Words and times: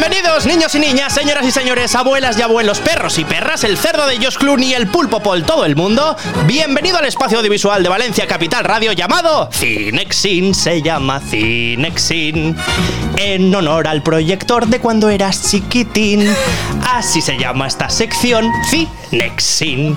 Bienvenido. 0.00 0.19
Bienvenidos, 0.22 0.46
niños 0.46 0.74
y 0.74 0.78
niñas, 0.80 1.14
señoras 1.14 1.46
y 1.46 1.50
señores, 1.50 1.94
abuelas 1.94 2.38
y 2.38 2.42
abuelos, 2.42 2.78
perros 2.80 3.18
y 3.18 3.24
perras, 3.24 3.64
el 3.64 3.78
cerdo 3.78 4.06
de 4.06 4.18
Josh 4.18 4.36
Clooney, 4.36 4.74
el 4.74 4.86
pulpo 4.86 5.22
por 5.22 5.40
todo 5.44 5.64
el 5.64 5.76
mundo. 5.76 6.14
Bienvenido 6.44 6.98
al 6.98 7.06
espacio 7.06 7.38
audiovisual 7.38 7.82
de 7.82 7.88
Valencia 7.88 8.26
Capital 8.26 8.64
Radio 8.64 8.92
llamado 8.92 9.48
Cinexin, 9.50 10.54
se 10.54 10.82
llama 10.82 11.20
Cinexin. 11.20 12.54
En 13.16 13.54
honor 13.54 13.88
al 13.88 14.02
proyector 14.02 14.66
de 14.66 14.80
cuando 14.80 15.08
eras 15.08 15.50
chiquitín. 15.50 16.26
Así 16.92 17.22
se 17.22 17.38
llama 17.38 17.66
esta 17.66 17.88
sección, 17.88 18.50
Cinexin. 18.68 19.96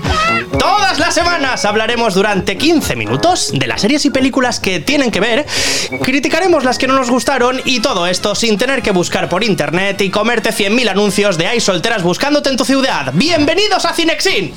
Todas 0.57 0.99
las 0.99 1.13
semanas 1.13 1.65
hablaremos 1.65 2.13
durante 2.13 2.57
15 2.57 2.95
minutos 2.95 3.51
de 3.53 3.67
las 3.67 3.81
series 3.81 4.05
y 4.05 4.09
películas 4.09 4.59
que 4.59 4.79
tienen 4.79 5.11
que 5.11 5.19
ver, 5.19 5.45
criticaremos 6.01 6.63
las 6.63 6.77
que 6.77 6.87
no 6.87 6.93
nos 6.93 7.09
gustaron 7.09 7.61
y 7.65 7.79
todo 7.79 8.07
esto 8.07 8.35
sin 8.35 8.57
tener 8.57 8.81
que 8.81 8.91
buscar 8.91 9.27
por 9.29 9.43
internet 9.43 10.01
y 10.01 10.12
comerte 10.13 10.51
100.000 10.51 10.89
anuncios 10.89 11.37
de 11.39 11.47
hay 11.47 11.59
solteras 11.59 12.03
buscándote 12.03 12.49
en 12.49 12.55
tu 12.55 12.63
ciudad. 12.63 13.11
¡Bienvenidos 13.15 13.83
a 13.83 13.93
Cinexin! 13.93 14.53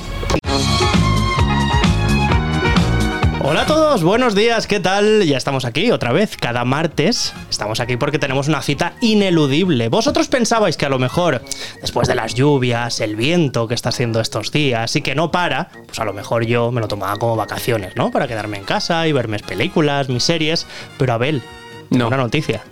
Hola 3.43 3.63
a 3.63 3.67
todos, 3.67 4.03
buenos 4.03 4.35
días, 4.35 4.67
¿qué 4.67 4.81
tal? 4.81 5.25
Ya 5.25 5.39
estamos 5.39 5.65
aquí 5.65 5.91
otra 5.93 6.13
vez, 6.13 6.37
cada 6.37 6.65
martes. 6.65 7.33
Estamos 7.49 7.81
aquí 7.81 7.97
porque 7.97 8.19
tenemos 8.19 8.49
una 8.49 8.61
cita 8.61 8.95
ineludible. 9.01 9.89
Vosotros 9.89 10.29
pensabais 10.29 10.77
que 10.77 10.85
a 10.85 10.89
lo 10.91 10.99
mejor, 10.99 11.41
después 11.81 12.07
de 12.07 12.17
las 12.17 12.35
lluvias, 12.35 13.01
el 13.01 13.17
viento 13.17 13.67
que 13.67 13.75
está 13.75 13.89
haciendo 13.91 14.21
estos 14.21 14.53
días 14.53 14.95
y 14.97 15.01
que 15.01 15.15
no 15.15 15.31
para, 15.31 15.71
pues 15.87 15.99
a 16.01 16.05
lo 16.05 16.13
mejor 16.13 16.45
yo 16.45 16.71
me 16.71 16.83
lo 16.83 16.89
tomaba 16.89 17.17
como 17.17 17.37
vacaciones, 17.37 17.97
¿no? 17.97 18.11
Para 18.11 18.29
quedarme 18.29 18.59
en 18.59 18.65
casa 18.65 19.07
y 19.07 19.13
ver 19.13 19.29
mis 19.29 19.43
películas, 19.43 20.09
mis 20.11 20.25
series. 20.25 20.67
Pero 20.99 21.15
Abel, 21.15 21.41
No. 21.89 22.09
una 22.09 22.17
noticia. 22.19 22.63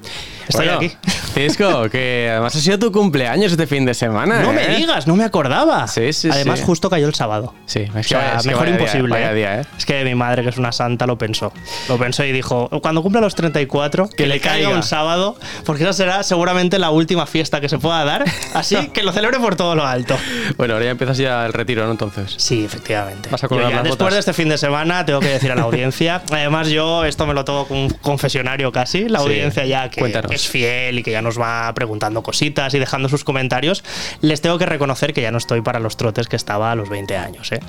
Estoy 0.49 0.67
Bueno, 0.67 0.79
aquí. 0.79 0.97
Cisco, 1.35 1.89
que 1.91 2.29
además 2.31 2.55
ha 2.55 2.61
sido 2.61 2.79
tu 2.79 2.93
cumpleaños 2.93 3.51
este 3.53 3.67
fin 3.67 3.85
de 3.85 3.95
semana. 3.95 4.41
No 4.41 4.53
¿eh? 4.53 4.55
me 4.55 4.77
digas, 4.77 5.07
no 5.07 5.17
me 5.17 5.25
acordaba. 5.25 5.87
Sí, 5.89 6.13
sí, 6.13 6.29
Además, 6.31 6.61
sí. 6.61 6.65
justo 6.67 6.89
cayó 6.91 7.07
el 7.09 7.15
sábado. 7.15 7.55
Sí, 7.67 7.81
es 7.81 7.91
O 7.91 7.95
que 7.95 8.03
sea, 8.05 8.19
vaya- 8.19 8.35
es 8.37 8.43
que 8.43 8.49
mejor 8.51 8.69
imposible. 8.69 9.25
¿eh? 9.31 9.35
día, 9.35 9.61
¿eh? 9.61 9.65
Es 9.77 9.85
que 9.87 10.05
mi 10.05 10.15
madre, 10.15 10.43
que 10.43 10.51
es 10.51 10.59
una 10.59 10.71
santa, 10.73 11.07
lo 11.07 11.19
pensó. 11.19 11.53
Lo 11.89 11.99
pensó 11.99 12.25
y 12.25 12.33
dijo, 12.33 12.69
cuando 12.83 13.03
cumpla 13.03 13.21
los 13.21 13.35
34, 13.35 14.09
que, 14.09 14.27
le 14.27 14.35
le 14.35 14.41
caiga 14.41 14.65
caiga. 14.67 14.77
un 14.77 14.83
sábado, 14.83 15.37
porque 15.65 15.83
esa 15.83 15.93
será 15.93 16.23
seguramente 16.23 16.79
la 16.79 16.91
última 16.91 17.27
fiesta 17.27 17.61
que 17.61 17.69
se 17.69 17.79
pueda 17.79 18.05
dar. 18.05 18.25
Así 18.55 18.77
que 18.93 19.03
lo 19.03 19.13
celebre 19.13 19.39
por 19.41 19.57
todo 19.57 19.75
lo 19.75 19.85
alto. 19.87 20.17
Bueno, 20.57 20.75
ahora 20.75 20.85
ya 20.87 20.91
empiezas 20.93 21.19
ya 21.19 21.45
el 21.47 21.53
retiro, 21.53 21.85
¿no? 21.87 21.91
Entonces. 21.93 22.35
Sí, 22.37 22.65
efectivamente. 22.65 23.29
Vas 23.31 23.43
a 23.45 23.49
ya 23.49 23.57
las 23.57 23.71
después 23.85 23.99
botas. 23.99 24.15
de 24.15 24.19
este 24.21 24.33
fin 24.33 24.49
de 24.49 24.59
semana, 24.59 25.05
tengo 25.05 25.21
que 25.21 25.29
decir 25.29 25.51
a 25.51 25.55
la 25.57 25.63
audiencia, 25.63 26.23
además 26.31 26.69
yo 26.69 27.05
esto 27.05 27.27
me 27.27 27.35
lo 27.35 27.45
tomo 27.45 27.67
como 27.67 27.83
un 27.87 27.91
confesionario 27.91 28.71
casi, 28.73 29.09
la 29.09 29.19
audiencia 29.21 29.65
ya 29.67 29.89
que 29.91 30.01
Cuéntanos. 30.01 30.31
Es 30.35 30.49
fiel 30.49 30.99
y 30.99 31.03
que 31.03 31.11
ya 31.11 31.23
nos 31.23 31.41
va 31.41 31.73
preguntando 31.75 32.23
cositas 32.23 32.75
y 32.75 32.79
dejando 32.79 33.09
sus 33.09 33.25
comentarios, 33.25 33.85
les 34.21 34.41
tengo 34.41 34.59
que 34.59 34.67
reconocer 34.67 35.13
que 35.13 35.23
ya 35.23 35.31
no 35.31 35.39
estoy 35.39 35.61
para 35.63 35.79
los 35.79 35.97
trotes 35.97 36.29
que 36.29 36.37
estaba 36.37 36.73
a 36.73 36.75
los 36.75 36.89
20 36.89 37.17
años. 37.17 37.53
¿eh? 37.53 37.61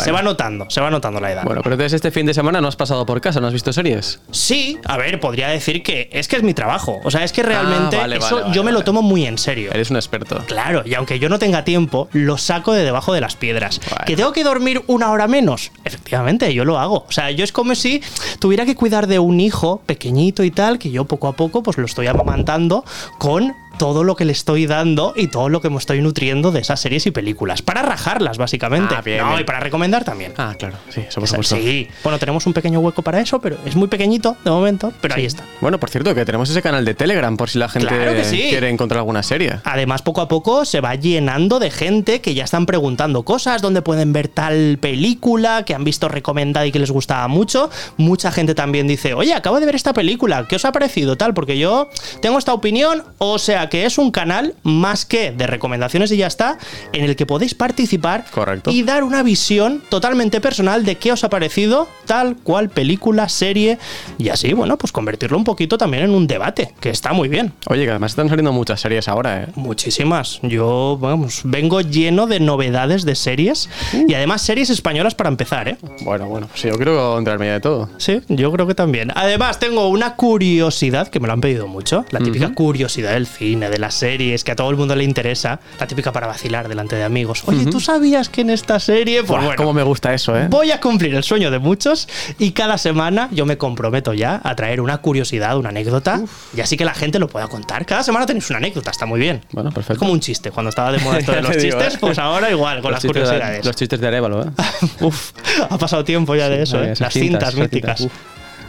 Se 0.00 0.12
va 0.12 0.22
notando, 0.22 0.68
se 0.68 0.80
va 0.80 0.90
notando 0.90 1.20
la 1.20 1.32
edad. 1.32 1.44
Bueno, 1.44 1.62
pero 1.62 1.74
entonces 1.74 1.94
este 1.94 2.10
fin 2.10 2.26
de 2.26 2.34
semana 2.34 2.60
no 2.60 2.68
has 2.68 2.76
pasado 2.76 3.04
por 3.06 3.20
casa, 3.20 3.40
no 3.40 3.46
has 3.46 3.52
visto 3.52 3.72
series. 3.72 4.20
Sí, 4.30 4.78
a 4.86 4.96
ver, 4.96 5.20
podría 5.20 5.48
decir 5.48 5.82
que 5.82 6.08
es 6.12 6.28
que 6.28 6.36
es 6.36 6.42
mi 6.42 6.54
trabajo. 6.54 7.00
O 7.04 7.10
sea, 7.10 7.24
es 7.24 7.32
que 7.32 7.42
realmente 7.42 7.96
Ah, 7.96 8.00
vale, 8.00 8.16
eso 8.16 8.26
vale, 8.30 8.42
vale, 8.42 8.54
yo 8.54 8.64
me 8.64 8.72
lo 8.72 8.84
tomo 8.84 9.02
muy 9.02 9.26
en 9.26 9.38
serio. 9.38 9.70
Eres 9.72 9.90
un 9.90 9.96
experto. 9.96 10.38
Claro, 10.46 10.82
y 10.84 10.94
aunque 10.94 11.18
yo 11.18 11.28
no 11.28 11.38
tenga 11.38 11.64
tiempo, 11.64 12.08
lo 12.12 12.38
saco 12.38 12.72
de 12.72 12.84
debajo 12.84 13.12
de 13.12 13.20
las 13.20 13.36
piedras. 13.36 13.80
¿Que 14.06 14.16
tengo 14.16 14.32
que 14.32 14.44
dormir 14.44 14.82
una 14.86 15.10
hora 15.10 15.26
menos? 15.28 15.72
Efectivamente, 15.84 16.52
yo 16.54 16.64
lo 16.64 16.78
hago. 16.78 17.04
O 17.08 17.12
sea, 17.12 17.30
yo 17.30 17.44
es 17.44 17.52
como 17.52 17.74
si 17.74 18.02
tuviera 18.38 18.64
que 18.64 18.74
cuidar 18.74 19.06
de 19.06 19.18
un 19.18 19.40
hijo 19.40 19.82
pequeñito 19.86 20.44
y 20.44 20.50
tal, 20.50 20.78
que 20.78 20.90
yo 20.90 21.04
poco 21.04 21.28
a 21.28 21.32
poco 21.32 21.62
pues 21.62 21.78
lo 21.78 21.86
estoy 21.86 22.06
amamantando 22.06 22.84
con 23.18 23.54
todo 23.82 24.04
lo 24.04 24.14
que 24.14 24.24
le 24.24 24.30
estoy 24.30 24.66
dando 24.66 25.12
y 25.16 25.26
todo 25.26 25.48
lo 25.48 25.60
que 25.60 25.68
me 25.68 25.76
estoy 25.76 26.00
nutriendo 26.00 26.52
de 26.52 26.60
esas 26.60 26.78
series 26.78 27.04
y 27.06 27.10
películas. 27.10 27.62
Para 27.62 27.82
rajarlas, 27.82 28.38
básicamente. 28.38 28.94
Ah, 28.96 29.02
bien, 29.02 29.18
no, 29.18 29.30
bien. 29.30 29.40
y 29.40 29.44
para 29.44 29.58
recomendar 29.58 30.04
también. 30.04 30.34
Ah, 30.38 30.54
claro, 30.56 30.76
sí, 30.88 31.00
eso 31.00 31.18
por 31.18 31.28
supuesto. 31.28 31.56
sí, 31.56 31.88
bueno, 32.04 32.16
tenemos 32.20 32.46
un 32.46 32.52
pequeño 32.52 32.78
hueco 32.78 33.02
para 33.02 33.20
eso, 33.20 33.40
pero 33.40 33.56
es 33.66 33.74
muy 33.74 33.88
pequeñito 33.88 34.36
de 34.44 34.52
momento, 34.52 34.92
pero 35.00 35.16
ahí 35.16 35.24
está. 35.26 35.42
Bueno, 35.60 35.80
por 35.80 35.90
cierto, 35.90 36.14
que 36.14 36.24
tenemos 36.24 36.48
ese 36.48 36.62
canal 36.62 36.84
de 36.84 36.94
Telegram 36.94 37.36
por 37.36 37.50
si 37.50 37.58
la 37.58 37.68
gente 37.68 37.88
Claro 37.88 38.12
que 38.12 38.22
sí. 38.22 38.46
quiere 38.50 38.68
encontrar 38.68 38.98
alguna 38.98 39.24
serie. 39.24 39.58
Además, 39.64 40.00
poco 40.02 40.20
a 40.20 40.28
poco 40.28 40.64
se 40.64 40.80
va 40.80 40.94
llenando 40.94 41.58
de 41.58 41.72
gente 41.72 42.20
que 42.20 42.34
ya 42.34 42.44
están 42.44 42.66
preguntando 42.66 43.24
cosas, 43.24 43.62
donde 43.62 43.82
pueden 43.82 44.12
ver 44.12 44.28
tal 44.28 44.78
película 44.80 45.64
que 45.64 45.74
han 45.74 45.82
visto 45.82 46.08
recomendada 46.08 46.64
y 46.66 46.70
que 46.70 46.78
les 46.78 46.92
gustaba 46.92 47.26
mucho. 47.26 47.68
Mucha 47.96 48.30
gente 48.30 48.54
también 48.54 48.86
dice, 48.86 49.14
oye, 49.14 49.34
acabo 49.34 49.58
de 49.58 49.66
ver 49.66 49.74
esta 49.74 49.92
película, 49.92 50.46
¿qué 50.48 50.54
os 50.54 50.64
ha 50.64 50.70
parecido? 50.70 51.16
Tal, 51.16 51.34
porque 51.34 51.58
yo 51.58 51.88
tengo 52.20 52.38
esta 52.38 52.54
opinión, 52.54 53.02
o 53.18 53.40
sea 53.40 53.68
que 53.72 53.86
es 53.86 53.96
un 53.96 54.10
canal 54.10 54.54
más 54.64 55.06
que 55.06 55.32
de 55.32 55.46
recomendaciones 55.46 56.12
y 56.12 56.18
ya 56.18 56.26
está, 56.26 56.58
en 56.92 57.04
el 57.04 57.16
que 57.16 57.24
podéis 57.24 57.54
participar 57.54 58.26
Correcto. 58.30 58.70
y 58.70 58.82
dar 58.82 59.02
una 59.02 59.22
visión 59.22 59.82
totalmente 59.88 60.42
personal 60.42 60.84
de 60.84 60.96
qué 60.96 61.10
os 61.10 61.24
ha 61.24 61.30
parecido 61.30 61.88
tal 62.04 62.36
cual 62.36 62.68
película, 62.68 63.30
serie, 63.30 63.78
y 64.18 64.28
así, 64.28 64.52
bueno, 64.52 64.76
pues 64.76 64.92
convertirlo 64.92 65.38
un 65.38 65.44
poquito 65.44 65.78
también 65.78 66.02
en 66.04 66.10
un 66.10 66.26
debate, 66.26 66.74
que 66.80 66.90
está 66.90 67.14
muy 67.14 67.30
bien. 67.30 67.54
Oye, 67.66 67.84
que 67.84 67.90
además 67.90 68.12
están 68.12 68.28
saliendo 68.28 68.52
muchas 68.52 68.78
series 68.78 69.08
ahora, 69.08 69.44
¿eh? 69.44 69.46
Muchísimas. 69.54 70.40
Yo, 70.42 70.98
vamos, 71.00 71.40
vengo 71.44 71.80
lleno 71.80 72.26
de 72.26 72.40
novedades 72.40 73.06
de 73.06 73.14
series 73.14 73.70
y 74.06 74.12
además 74.12 74.42
series 74.42 74.68
españolas 74.68 75.14
para 75.14 75.30
empezar, 75.30 75.68
¿eh? 75.68 75.78
Bueno, 76.02 76.26
bueno, 76.26 76.46
pues 76.48 76.60
sí, 76.60 76.68
yo 76.68 76.76
quiero 76.76 77.16
entrarme 77.16 77.46
ya 77.46 77.52
de 77.54 77.60
todo. 77.60 77.88
Sí, 77.96 78.20
yo 78.28 78.52
creo 78.52 78.66
que 78.66 78.74
también. 78.74 79.12
Además, 79.14 79.58
tengo 79.58 79.88
una 79.88 80.14
curiosidad 80.16 81.08
que 81.08 81.20
me 81.20 81.26
lo 81.26 81.32
han 81.32 81.40
pedido 81.40 81.68
mucho. 81.68 82.04
La 82.10 82.20
típica 82.20 82.52
curiosidad 82.52 83.14
del 83.14 83.26
cine, 83.26 83.61
de 83.70 83.78
las 83.78 83.94
series, 83.94 84.44
que 84.44 84.52
a 84.52 84.56
todo 84.56 84.70
el 84.70 84.76
mundo 84.76 84.94
le 84.96 85.04
interesa. 85.04 85.60
La 85.80 85.86
típica 85.86 86.12
para 86.12 86.26
vacilar 86.26 86.68
delante 86.68 86.96
de 86.96 87.04
amigos. 87.04 87.42
Oye, 87.46 87.66
¿tú 87.66 87.80
sabías 87.80 88.28
que 88.28 88.42
en 88.42 88.50
esta 88.50 88.78
serie. 88.80 89.22
Pues 89.24 89.42
bueno, 89.42 89.56
cómo 89.56 89.72
me 89.72 89.82
gusta 89.82 90.12
eso, 90.14 90.36
¿eh? 90.38 90.46
Voy 90.48 90.70
a 90.70 90.80
cumplir 90.80 91.14
el 91.14 91.22
sueño 91.24 91.50
de 91.50 91.58
muchos 91.58 92.08
y 92.38 92.52
cada 92.52 92.78
semana 92.78 93.28
yo 93.32 93.46
me 93.46 93.56
comprometo 93.58 94.12
ya 94.14 94.40
a 94.42 94.54
traer 94.56 94.80
una 94.80 94.98
curiosidad, 94.98 95.56
una 95.56 95.68
anécdota, 95.70 96.20
y 96.56 96.60
así 96.60 96.76
que 96.76 96.84
la 96.84 96.94
gente 96.94 97.18
lo 97.18 97.28
pueda 97.28 97.48
contar. 97.48 97.86
Cada 97.86 98.02
semana 98.02 98.26
tenéis 98.26 98.48
una 98.50 98.58
anécdota, 98.58 98.90
está 98.90 99.06
muy 99.06 99.20
bien. 99.20 99.42
Bueno, 99.52 99.70
perfecto. 99.70 99.92
Es 99.94 99.98
como 99.98 100.12
un 100.12 100.20
chiste. 100.20 100.50
Cuando 100.50 100.70
estaba 100.70 100.92
de 100.92 100.98
moda 100.98 101.18
esto 101.20 101.32
de 101.32 101.42
los 101.42 101.56
digo, 101.56 101.78
chistes, 101.78 101.94
¿eh? 101.94 101.98
pues 102.00 102.18
ahora 102.18 102.50
igual, 102.50 102.82
con 102.82 102.90
Los 102.92 102.96
las 102.96 103.02
chistes 103.02 103.22
de- 103.22 103.28
curiosidades. 103.36 103.64
los 103.66 103.76
chistes 103.76 104.00
de 104.00 104.06
Arevalo, 104.06 104.42
¿eh? 104.44 104.50
Uf, 105.00 105.32
ha 105.68 105.78
pasado 105.78 106.04
tiempo 106.04 106.34
ya 106.34 106.48
de 106.48 106.62
eso, 106.62 106.78
Sí, 106.78 106.84
¿eh? 106.84 106.94
Las 106.98 107.12
cintas, 107.12 107.12
cintas, 107.12 107.54
míticas. 107.56 107.98
cintas, 107.98 108.18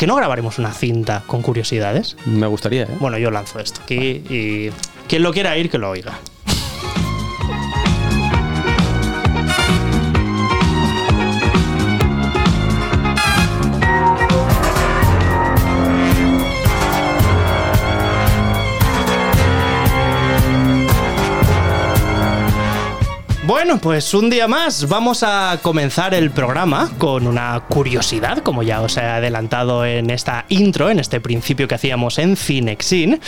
¿Que 0.03 0.07
no 0.07 0.17
grabaremos 0.17 0.59
una 0.59 0.73
cinta 0.73 1.23
con 1.27 1.41
curiosidades? 1.41 2.17
Me 2.25 2.45
gustaría, 2.45 2.83
¿eh? 2.83 2.97
Bueno, 2.99 3.17
yo 3.17 3.31
lanzo 3.31 3.61
esto 3.61 3.79
aquí 3.83 4.21
y 4.29 4.69
quien 5.07 5.23
lo 5.23 5.31
quiera 5.31 5.57
ir, 5.57 5.69
que 5.69 5.77
lo 5.77 5.91
oiga. 5.91 6.19
Bueno, 23.45 23.77
pues 23.77 24.13
un 24.13 24.29
día 24.29 24.47
más 24.47 24.87
vamos 24.87 25.21
a 25.21 25.59
comenzar 25.61 26.13
el 26.13 26.31
programa 26.31 26.89
con 26.97 27.27
una 27.27 27.61
curiosidad, 27.67 28.37
como 28.37 28.63
ya 28.63 28.79
os 28.81 28.95
he 28.95 29.01
adelantado 29.01 29.85
en 29.85 30.11
esta 30.11 30.45
intro, 30.47 30.89
en 30.89 30.97
este 30.97 31.19
principio 31.19 31.67
que 31.67 31.75
hacíamos 31.75 32.19
en 32.19 32.37
Cinexin. 32.37 33.19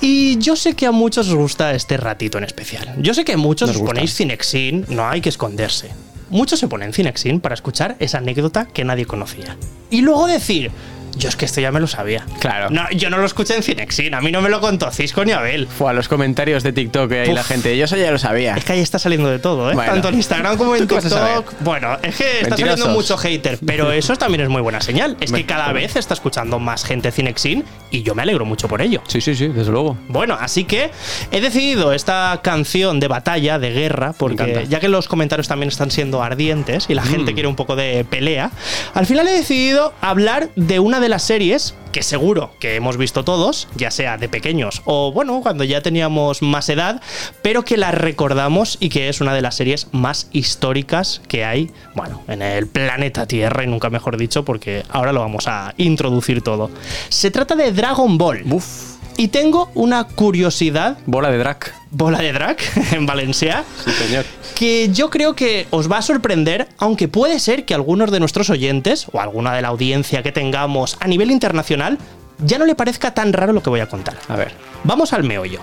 Y 0.00 0.38
yo 0.38 0.56
sé 0.56 0.74
que 0.74 0.86
a 0.86 0.90
muchos 0.90 1.28
os 1.28 1.34
gusta 1.34 1.74
este 1.74 1.98
ratito 1.98 2.38
en 2.38 2.44
especial. 2.44 2.94
Yo 3.02 3.12
sé 3.12 3.26
que 3.26 3.36
muchos 3.36 3.68
Nos 3.68 3.76
os 3.76 3.82
gusta. 3.82 3.94
ponéis 3.94 4.14
Cinexin, 4.14 4.86
no 4.88 5.06
hay 5.06 5.20
que 5.20 5.28
esconderse. 5.28 5.90
Muchos 6.30 6.58
se 6.58 6.68
ponen 6.68 6.94
Cinexin 6.94 7.38
para 7.40 7.54
escuchar 7.54 7.96
esa 7.98 8.18
anécdota 8.18 8.64
que 8.64 8.84
nadie 8.84 9.04
conocía. 9.04 9.58
Y 9.90 10.00
luego 10.00 10.26
decir, 10.26 10.70
yo 11.18 11.28
es 11.28 11.36
que 11.36 11.44
esto 11.44 11.60
ya 11.60 11.70
me 11.72 11.80
lo 11.80 11.86
sabía. 11.86 12.24
Claro. 12.40 12.70
No, 12.70 12.88
yo 12.92 13.10
no 13.10 13.18
lo 13.18 13.26
escuché 13.26 13.54
en 13.56 13.62
Cinexin, 13.62 14.14
a 14.14 14.20
mí 14.20 14.30
no 14.32 14.40
me 14.40 14.48
lo 14.48 14.60
contó 14.60 14.90
Cisco 14.90 15.24
ni 15.24 15.32
Abel. 15.32 15.66
Fue 15.66 15.90
a 15.90 15.92
los 15.92 16.08
comentarios 16.08 16.62
de 16.62 16.72
TikTok 16.72 17.10
y 17.12 17.14
ahí 17.16 17.32
la 17.32 17.40
Uf. 17.42 17.46
gente, 17.48 17.76
yo 17.76 17.84
eso 17.84 17.96
ya 17.96 18.10
lo 18.10 18.18
sabía. 18.18 18.54
Es 18.56 18.64
que 18.64 18.72
ahí 18.74 18.80
está 18.80 18.98
saliendo 18.98 19.28
de 19.28 19.38
todo, 19.38 19.70
¿eh? 19.70 19.74
Bueno. 19.74 19.92
Tanto 19.92 20.08
en 20.08 20.14
Instagram 20.16 20.56
como 20.56 20.74
en. 20.76 20.86
TikTok. 20.86 21.54
Bueno, 21.60 21.98
es 22.02 22.16
que 22.16 22.40
está 22.42 22.56
saliendo 22.56 22.88
mucho 22.88 23.16
hater, 23.16 23.58
pero 23.66 23.92
eso 23.92 24.16
también 24.16 24.42
es 24.42 24.48
muy 24.48 24.62
buena 24.62 24.80
señal. 24.80 25.16
Es 25.20 25.32
que 25.32 25.44
cada 25.46 25.72
vez 25.72 25.96
está 25.96 26.14
escuchando 26.14 26.58
más 26.58 26.84
gente 26.84 27.10
Cinexin 27.12 27.64
y 27.90 28.02
yo 28.02 28.14
me 28.14 28.22
alegro 28.22 28.44
mucho 28.44 28.68
por 28.68 28.80
ello. 28.82 29.02
Sí, 29.08 29.20
sí, 29.20 29.34
sí, 29.34 29.48
desde 29.48 29.70
luego. 29.72 29.96
Bueno, 30.08 30.36
así 30.40 30.64
que 30.64 30.90
he 31.30 31.40
decidido 31.40 31.92
esta 31.92 32.40
canción 32.42 33.00
de 33.00 33.08
batalla, 33.08 33.58
de 33.58 33.70
guerra, 33.72 34.12
porque 34.16 34.66
ya 34.68 34.80
que 34.80 34.88
los 34.88 35.08
comentarios 35.08 35.48
también 35.48 35.68
están 35.68 35.90
siendo 35.90 36.22
ardientes 36.22 36.86
y 36.88 36.94
la 36.94 37.02
Mm. 37.04 37.08
gente 37.08 37.34
quiere 37.34 37.48
un 37.48 37.56
poco 37.56 37.76
de 37.76 38.04
pelea, 38.04 38.50
al 38.94 39.06
final 39.06 39.26
he 39.28 39.32
decidido 39.32 39.94
hablar 40.00 40.50
de 40.56 40.78
una 40.78 41.00
de 41.00 41.07
las 41.08 41.22
series 41.22 41.74
que 41.92 42.02
seguro 42.02 42.52
que 42.60 42.76
hemos 42.76 42.96
visto 42.96 43.24
todos, 43.24 43.68
ya 43.76 43.90
sea 43.90 44.18
de 44.18 44.28
pequeños 44.28 44.82
o 44.84 45.12
bueno, 45.12 45.40
cuando 45.42 45.64
ya 45.64 45.80
teníamos 45.80 46.42
más 46.42 46.68
edad, 46.68 47.00
pero 47.42 47.64
que 47.64 47.76
la 47.76 47.90
recordamos 47.90 48.76
y 48.80 48.88
que 48.88 49.08
es 49.08 49.20
una 49.20 49.34
de 49.34 49.42
las 49.42 49.56
series 49.56 49.88
más 49.92 50.28
históricas 50.32 51.20
que 51.28 51.44
hay, 51.44 51.70
bueno, 51.94 52.22
en 52.28 52.42
el 52.42 52.66
planeta 52.66 53.26
Tierra 53.26 53.64
y 53.64 53.66
nunca 53.66 53.90
mejor 53.90 54.16
dicho, 54.16 54.44
porque 54.44 54.84
ahora 54.90 55.12
lo 55.12 55.20
vamos 55.20 55.48
a 55.48 55.74
introducir 55.76 56.42
todo. 56.42 56.70
Se 57.08 57.30
trata 57.30 57.56
de 57.56 57.72
Dragon 57.72 58.18
Ball. 58.18 58.42
Uf. 58.50 58.97
Y 59.18 59.28
tengo 59.28 59.70
una 59.74 60.04
curiosidad, 60.04 60.96
Bola 61.04 61.30
de 61.30 61.38
drag. 61.38 61.58
bola 61.90 62.18
de 62.20 62.32
drag 62.32 62.56
en 62.92 63.04
Valencia, 63.04 63.64
Sí, 63.84 63.90
señor. 63.90 64.24
que 64.54 64.90
yo 64.92 65.10
creo 65.10 65.34
que 65.34 65.66
os 65.70 65.90
va 65.90 65.98
a 65.98 66.02
sorprender, 66.02 66.68
aunque 66.78 67.08
puede 67.08 67.40
ser 67.40 67.64
que 67.64 67.74
algunos 67.74 68.12
de 68.12 68.20
nuestros 68.20 68.48
oyentes 68.48 69.06
o 69.12 69.20
alguna 69.20 69.52
de 69.54 69.62
la 69.62 69.68
audiencia 69.68 70.22
que 70.22 70.30
tengamos 70.30 70.96
a 71.00 71.08
nivel 71.08 71.30
internacional 71.32 71.98
ya 72.44 72.58
no 72.58 72.64
le 72.64 72.76
parezca 72.76 73.12
tan 73.12 73.32
raro 73.32 73.52
lo 73.52 73.60
que 73.62 73.70
voy 73.70 73.80
a 73.80 73.88
contar. 73.88 74.16
A 74.28 74.36
ver. 74.36 74.52
Vamos 74.84 75.12
al 75.12 75.24
meollo. 75.24 75.60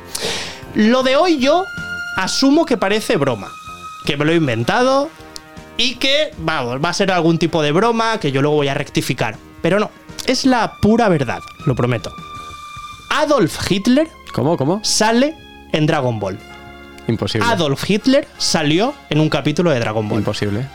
Lo 0.73 1.01
de 1.03 1.15
hoy 1.15 1.39
yo 1.39 1.63
asumo 2.17 2.65
que 2.65 2.75
parece 2.75 3.15
broma, 3.15 3.47
que 4.05 4.17
me 4.17 4.25
lo 4.25 4.33
he 4.33 4.35
inventado 4.35 5.09
y 5.77 5.95
que, 5.95 6.31
vamos, 6.39 6.83
va 6.83 6.89
a 6.89 6.93
ser 6.93 7.09
algún 7.11 7.37
tipo 7.37 7.61
de 7.61 7.71
broma 7.71 8.19
que 8.19 8.33
yo 8.33 8.41
luego 8.41 8.57
voy 8.57 8.67
a 8.67 8.73
rectificar. 8.73 9.37
Pero 9.61 9.79
no, 9.79 9.89
es 10.27 10.45
la 10.45 10.73
pura 10.81 11.07
verdad, 11.07 11.39
lo 11.65 11.73
prometo. 11.75 12.11
Adolf 13.17 13.71
Hitler 13.71 14.09
¿Cómo? 14.33 14.57
¿Cómo? 14.57 14.81
sale 14.83 15.35
en 15.71 15.85
Dragon 15.85 16.19
Ball. 16.19 16.37
Imposible. 17.07 17.47
Adolf 17.47 17.89
Hitler 17.89 18.27
salió 18.37 18.93
en 19.09 19.21
un 19.21 19.29
capítulo 19.29 19.71
de 19.71 19.79
Dragon 19.79 20.07
Ball. 20.09 20.19
Imposible. 20.19 20.65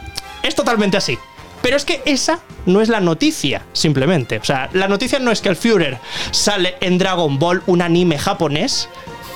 Es 0.42 0.54
totalmente 0.54 0.96
así. 0.96 1.19
Pero 1.60 1.76
es 1.76 1.84
que 1.84 2.00
esa 2.06 2.40
no 2.64 2.81
es 2.81 2.88
la 2.88 3.00
noticia, 3.00 3.66
simplemente. 3.75 4.38
O 4.38 4.44
sea, 4.44 4.70
la 4.72 4.88
noticia 4.88 5.19
no 5.19 5.31
es 5.31 5.42
que 5.42 5.50
el 5.50 5.56
Führer 5.56 5.98
sale 6.31 6.76
en 6.81 6.96
Dragon 6.96 7.38
Ball, 7.38 7.62
un 7.66 7.82
anime 7.82 8.19
japonés, 8.19 8.88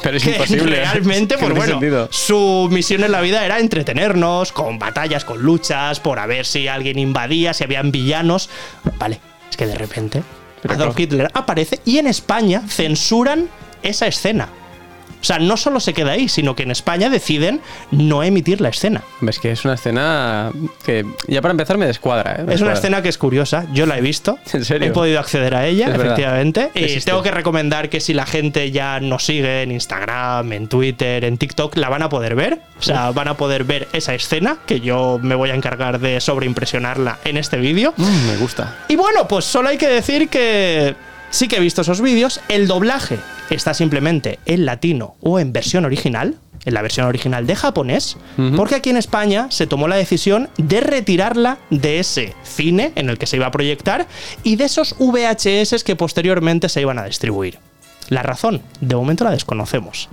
Pero 0.03 0.17
es 0.17 0.25
que 0.25 0.31
imposible. 0.31 0.77
realmente, 0.77 1.37
pues 1.39 1.55
bueno, 1.55 1.73
sentido. 1.73 2.09
su 2.11 2.69
misión 2.71 3.05
en 3.05 3.13
la 3.13 3.21
vida 3.21 3.45
era 3.45 3.59
entretenernos 3.59 4.53
con 4.53 4.79
batallas, 4.79 5.27
con 5.27 5.43
luchas, 5.43 6.01
por 6.01 6.19
a 6.19 6.25
ver 6.25 6.47
si 6.47 6.69
alguien 6.69 6.99
invadía, 6.99 7.53
si 7.53 7.65
habían 7.65 7.91
villanos. 7.93 8.49
Vale, 8.99 9.21
es 9.51 9.59
que 9.59 9.67
de 9.67 9.75
repente 9.75 10.23
Adolf. 10.69 10.99
Hitler 10.99 11.31
aparece 11.35 11.81
y 11.85 11.99
en 11.99 12.07
España 12.07 12.63
censuran 12.69 13.49
esa 13.83 14.07
escena. 14.07 14.49
O 15.25 15.27
sea, 15.27 15.39
no 15.39 15.57
solo 15.57 15.81
se 15.81 15.95
queda 15.95 16.13
ahí, 16.13 16.29
sino 16.29 16.55
que 16.55 16.65
en 16.65 16.71
España 16.71 17.09
deciden 17.09 17.63
no 17.91 18.23
emitir 18.23 18.61
la 18.61 18.69
escena. 18.69 19.01
Es 19.27 19.39
que 19.39 19.53
es 19.53 19.65
una 19.65 19.73
escena 19.73 20.53
que 20.85 21.07
ya 21.27 21.41
para 21.41 21.53
empezar 21.53 21.79
me 21.79 21.87
descuadra. 21.87 22.37
¿eh? 22.41 22.45
Me 22.45 22.53
Es 22.53 22.61
una 22.61 22.75
escena 22.75 23.01
que 23.01 23.09
es 23.09 23.17
curiosa, 23.17 23.65
yo 23.73 23.87
la 23.87 23.97
he 23.97 24.03
visto. 24.03 24.39
¿En 24.53 24.67
serio? 24.67 24.87
He 24.87 24.91
podido 24.91 25.19
acceder 25.19 25.55
a 25.55 25.67
ella, 25.67 25.89
Es 25.89 25.95
efectivamente. 25.95 26.73
Y 26.75 27.01
tengo 27.01 27.23
que 27.23 27.31
recomendar 27.31 27.89
que 27.89 28.01
si 28.01 28.13
la 28.13 28.27
gente 28.27 28.71
ya 28.71 29.01
nos 29.01 29.25
sigue 29.25 29.63
en 29.63 29.73
Instagram, 29.73 30.53
en 30.53 30.69
Twitter, 30.69 31.25
en 31.25 31.39
TikTok, 31.39 31.75
la 31.79 31.89
van 31.89 32.03
a 32.03 32.11
poder 32.11 32.35
ver. 32.35 32.61
O 32.79 32.83
sea, 32.83 33.11
van 33.13 33.29
a 33.29 33.35
poder 33.39 33.65
ver 33.65 33.89
esa 33.95 34.13
escena, 34.13 34.59
que 34.67 34.81
yo 34.81 35.19
me 35.23 35.35
voy 35.35 35.49
a 35.49 35.55
encargar 35.55 36.01
de 36.01 36.21
sobreimpresionarla 36.21 37.21
en 37.25 37.39
este 37.39 37.57
vídeo. 37.57 37.95
Mm, 37.97 38.27
me 38.27 38.37
gusta. 38.37 38.77
Y 38.89 38.97
bueno, 38.97 39.27
pues 39.27 39.47
solo 39.47 39.71
hay 39.71 39.79
que 39.79 39.89
decir 39.89 40.29
que 40.29 40.95
sí 41.35 41.49
que 41.49 41.57
he 41.57 41.61
visto 41.61 41.83
esos 41.83 42.01
vídeos. 42.01 42.41
El 42.49 42.69
doblaje 42.69 43.19
está 43.51 43.75
simplemente 43.75 44.39
en 44.47 44.65
latino 44.65 45.17
o 45.21 45.41
en 45.41 45.53
versión 45.53 45.85
original, 45.85 46.37
en 46.65 46.75
la 46.75 46.81
versión 46.81 47.07
original 47.07 47.47
de 47.47 47.57
japonés, 47.57 48.17
porque 48.57 48.77
aquí 48.77 48.91
en 48.91 48.97
España 48.97 49.49
se 49.51 49.67
tomó 49.67 49.89
la 49.89 49.97
decisión 49.97 50.49
de 50.57 50.81
retirarla 50.81 51.59
de 51.71 51.99
ese 51.99 52.35
cine 52.45 52.93
en 52.95 53.11
el 53.11 53.19
que 53.19 53.27
se 53.27 53.37
iba 53.37 53.47
a 53.47 53.51
proyectar 53.51 54.07
y 54.45 54.57
de 54.57 54.65
esos 54.65 54.95
VHS 54.99 55.83
que 55.83 55.97
posteriormente 55.97 56.69
se 56.69 56.81
iban 56.81 56.99
a 56.99 57.05
distribuir. 57.05 57.59
La 58.09 58.23
razón, 58.23 58.63
de 58.81 58.95
momento 58.95 59.25
la 59.25 59.33
desconocemos. 59.33 60.09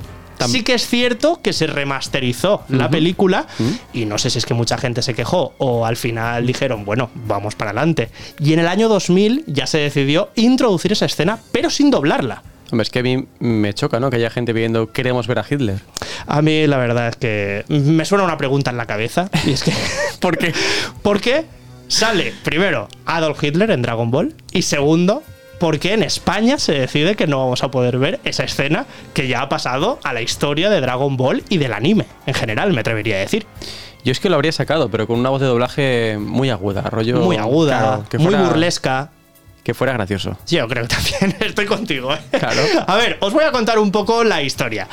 Sí 0.48 0.64
que 0.64 0.74
es 0.74 0.88
cierto 0.88 1.42
que 1.42 1.54
se 1.54 1.68
remasterizó 1.68 2.64
la 2.70 2.90
película 2.90 3.48
y 3.94 4.06
no 4.06 4.18
sé 4.18 4.30
si 4.30 4.38
es 4.40 4.46
que 4.46 4.54
mucha 4.54 4.78
gente 4.78 5.02
se 5.02 5.14
quejó 5.14 5.54
o 5.58 5.86
al 5.86 5.98
final 5.98 6.46
dijeron, 6.46 6.86
bueno, 6.86 7.10
vamos 7.14 7.56
para 7.56 7.72
adelante. 7.72 8.10
Y 8.40 8.54
en 8.54 8.60
el 8.60 8.68
año 8.68 8.90
2000 8.90 9.46
ya 9.48 9.68
se 9.68 9.80
decidió 9.80 10.30
introducir 10.36 10.92
esa 10.92 11.06
escena, 11.06 11.40
pero 11.52 11.70
sin 11.70 11.92
doblarla. 11.92 12.44
Hombre, 12.72 12.84
es 12.84 12.90
que 12.90 13.00
a 13.00 13.04
mí 13.04 13.26
me 13.40 13.74
choca, 13.74 14.00
¿no? 14.00 14.10
Que 14.10 14.16
haya 14.16 14.30
gente 14.30 14.54
pidiendo 14.54 14.94
queremos 14.94 15.28
ver 15.28 15.40
a 15.40 15.46
Hitler. 15.50 15.82
A 16.26 16.42
mí 16.42 16.66
la 16.68 16.78
verdad 16.78 17.10
es 17.10 17.16
que 17.18 17.66
me 17.68 18.06
suena 18.06 18.24
una 18.24 18.38
pregunta 18.38 18.72
en 18.72 18.78
la 18.78 18.86
cabeza 18.86 19.30
y 19.46 19.52
es 19.52 19.64
que 19.64 19.74
¿por 20.20 20.38
qué? 20.38 20.54
¿Por 21.02 21.20
qué 21.20 21.46
sale 21.90 22.34
primero 22.44 22.88
Adolf 23.06 23.44
Hitler 23.44 23.72
en 23.72 23.82
Dragon 23.82 24.10
Ball 24.10 24.34
y 24.54 24.62
segundo 24.62 25.24
¿Por 25.62 25.78
qué 25.78 25.94
en 25.94 26.02
España 26.02 26.58
se 26.58 26.72
decide 26.74 27.16
que 27.16 27.28
no 27.28 27.38
vamos 27.38 27.64
a 27.64 27.70
poder 27.70 28.00
ver 28.00 28.20
esa 28.24 28.44
escena 28.44 28.88
que 29.14 29.28
ya 29.28 29.42
ha 29.44 29.48
pasado 29.48 30.00
a 30.04 30.12
la 30.12 30.24
historia 30.24 30.72
de 30.72 30.82
Dragon 30.82 31.16
Ball 31.18 31.44
y 31.50 31.60
del 31.60 31.72
anime 31.74 32.08
en 32.26 32.34
general, 32.34 32.74
me 32.74 32.80
atrevería 32.82 33.18
a 33.18 33.20
decir? 33.20 33.46
Yo 34.04 34.12
es 34.12 34.20
que 34.20 34.28
lo 34.30 34.36
habría 34.38 34.52
sacado, 34.54 34.90
pero 34.90 35.06
con 35.06 35.20
una 35.20 35.30
voz 35.30 35.40
de 35.40 35.46
doblaje 35.46 36.18
muy 36.20 36.50
aguda, 36.50 36.82
rollo. 36.82 37.18
muy 37.18 37.38
aguda, 37.38 37.78
claro, 37.80 38.06
que 38.10 38.18
muy 38.18 38.34
fuera- 38.34 38.48
burlesca. 38.48 39.12
Que 39.64 39.76
fuera 39.76 39.94
gracioso. 39.94 40.36
Yo 40.48 40.68
creo 40.68 40.88
que 40.88 40.96
también 40.96 41.38
estoy 41.48 41.68
contigo. 41.68 42.12
¿eh? 42.12 42.18
Claro. 42.32 42.62
A 42.88 42.96
ver, 42.96 43.18
os 43.22 43.32
voy 43.32 43.44
a 43.44 43.52
contar 43.52 43.78
un 43.78 43.92
poco 43.92 44.24
la 44.24 44.42
historia. 44.42 44.88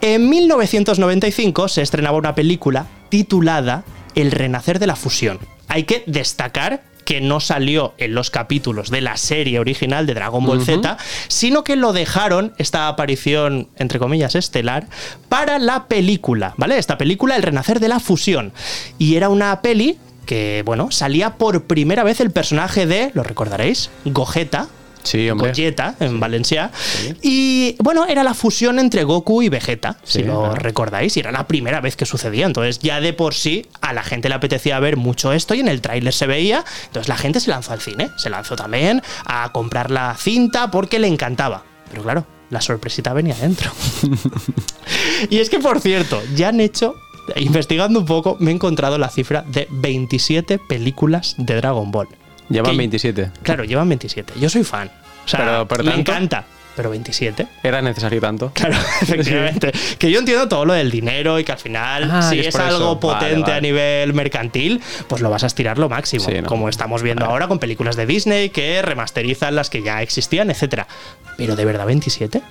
En 0.00 0.30
1995 0.30 1.68
se 1.68 1.82
estrenaba 1.82 2.16
una 2.16 2.34
película 2.34 2.86
titulada 3.10 3.84
El 4.14 4.30
renacer 4.32 4.78
de 4.78 4.86
la 4.86 4.96
fusión. 4.96 5.38
Hay 5.68 5.84
que 5.84 6.02
destacar 6.06 6.82
que 7.04 7.20
no 7.20 7.40
salió 7.40 7.94
en 7.98 8.14
los 8.14 8.30
capítulos 8.30 8.90
de 8.90 9.00
la 9.00 9.16
serie 9.16 9.58
original 9.58 10.06
de 10.06 10.14
Dragon 10.14 10.44
Ball 10.44 10.64
Z, 10.64 10.96
sino 11.28 11.64
que 11.64 11.76
lo 11.76 11.92
dejaron, 11.92 12.52
esta 12.58 12.88
aparición, 12.88 13.68
entre 13.76 13.98
comillas, 13.98 14.34
estelar, 14.34 14.86
para 15.28 15.58
la 15.58 15.86
película, 15.86 16.54
¿vale? 16.56 16.78
Esta 16.78 16.98
película, 16.98 17.36
El 17.36 17.42
renacer 17.42 17.80
de 17.80 17.88
la 17.88 18.00
fusión. 18.00 18.52
Y 18.98 19.16
era 19.16 19.28
una 19.28 19.60
peli 19.60 19.98
que, 20.24 20.62
bueno, 20.64 20.90
salía 20.90 21.36
por 21.36 21.64
primera 21.64 22.02
vez 22.02 22.20
el 22.20 22.30
personaje 22.30 22.86
de, 22.86 23.10
lo 23.14 23.22
recordaréis, 23.22 23.90
Gogeta, 24.04 24.68
Sí. 25.04 25.28
Gogeta 25.30 25.94
en 26.00 26.18
Valencia. 26.18 26.70
Y 27.22 27.76
bueno, 27.78 28.06
era 28.06 28.24
la 28.24 28.34
fusión 28.34 28.78
entre 28.78 29.04
Goku 29.04 29.42
y 29.42 29.48
Vegeta, 29.48 29.98
si 30.02 30.22
lo 30.22 30.40
claro. 30.40 30.54
recordáis, 30.56 31.16
y 31.16 31.20
era 31.20 31.30
la 31.30 31.46
primera 31.46 31.80
vez 31.80 31.96
que 31.96 32.06
sucedía. 32.06 32.46
Entonces, 32.46 32.80
ya 32.80 33.00
de 33.00 33.12
por 33.12 33.34
sí 33.34 33.66
a 33.80 33.92
la 33.92 34.02
gente 34.02 34.28
le 34.28 34.34
apetecía 34.34 34.78
ver 34.80 34.96
mucho 34.96 35.32
esto 35.32 35.54
y 35.54 35.60
en 35.60 35.68
el 35.68 35.80
tráiler 35.80 36.12
se 36.12 36.26
veía. 36.26 36.64
Entonces, 36.86 37.08
la 37.08 37.16
gente 37.16 37.38
se 37.40 37.50
lanzó 37.50 37.72
al 37.72 37.80
cine, 37.80 38.10
se 38.16 38.30
lanzó 38.30 38.56
también 38.56 39.02
a 39.26 39.50
comprar 39.52 39.90
la 39.90 40.16
cinta 40.16 40.70
porque 40.70 40.98
le 40.98 41.06
encantaba. 41.06 41.64
Pero 41.90 42.02
claro, 42.02 42.26
la 42.50 42.60
sorpresita 42.60 43.12
venía 43.12 43.34
dentro. 43.34 43.70
y 45.30 45.38
es 45.38 45.50
que, 45.50 45.58
por 45.58 45.80
cierto, 45.80 46.22
ya 46.34 46.48
han 46.48 46.60
hecho. 46.60 46.94
Investigando 47.36 48.00
un 48.00 48.04
poco, 48.04 48.36
me 48.38 48.50
he 48.50 48.54
encontrado 48.54 48.98
la 48.98 49.08
cifra 49.08 49.44
de 49.48 49.66
27 49.70 50.58
películas 50.58 51.34
de 51.38 51.54
Dragon 51.54 51.90
Ball. 51.90 52.08
Ya 52.48 52.62
van 52.62 52.72
Que- 52.72 52.78
27. 52.78 53.30
Claro, 53.42 53.64
llevan 53.64 53.88
27. 53.88 54.34
Yo 54.38 54.48
soy 54.48 54.64
fan. 54.64 54.90
O 55.24 55.28
sea, 55.28 55.40
Pero, 55.40 55.68
pero 55.68 55.84
me 55.84 55.92
tanto. 55.92 56.12
encanta. 56.12 56.44
Pero 56.76 56.90
27. 56.90 57.46
Era 57.62 57.80
necesario 57.82 58.20
tanto. 58.20 58.50
Claro, 58.52 58.74
efectivamente. 59.00 59.70
Que 59.96 60.10
yo 60.10 60.18
entiendo 60.18 60.48
todo 60.48 60.64
lo 60.64 60.72
del 60.72 60.90
dinero 60.90 61.38
y 61.38 61.44
que 61.44 61.52
al 61.52 61.58
final, 61.58 62.10
Ah, 62.10 62.22
si 62.22 62.40
es 62.40 62.54
algo. 62.56 62.96
Vale, 62.96 63.00
potente 63.20 63.42
vale. 63.42 63.54
a 63.54 63.60
nivel 63.60 64.12
mercantil, 64.12 64.82
pues 65.06 65.22
lo 65.22 65.30
vas 65.30 65.44
a 65.44 65.46
estirar 65.46 65.78
lo 65.78 65.88
máximo. 65.88 66.24
Sí, 66.24 66.34
¿no? 66.40 66.48
Como 66.48 66.68
estamos 66.68 67.02
viendo 67.02 67.24
ahora 67.26 67.46
con 67.46 67.60
películas 67.60 67.94
de 67.94 68.06
Disney 68.06 68.50
que 68.50 68.82
remasterizan 68.82 69.54
las 69.54 69.70
que 69.70 69.82
ya 69.82 70.02
existían, 70.02 70.50
etcétera. 70.50 70.88
Pero 71.36 71.54
de 71.54 71.64
verdad, 71.64 71.86
27. 71.86 72.42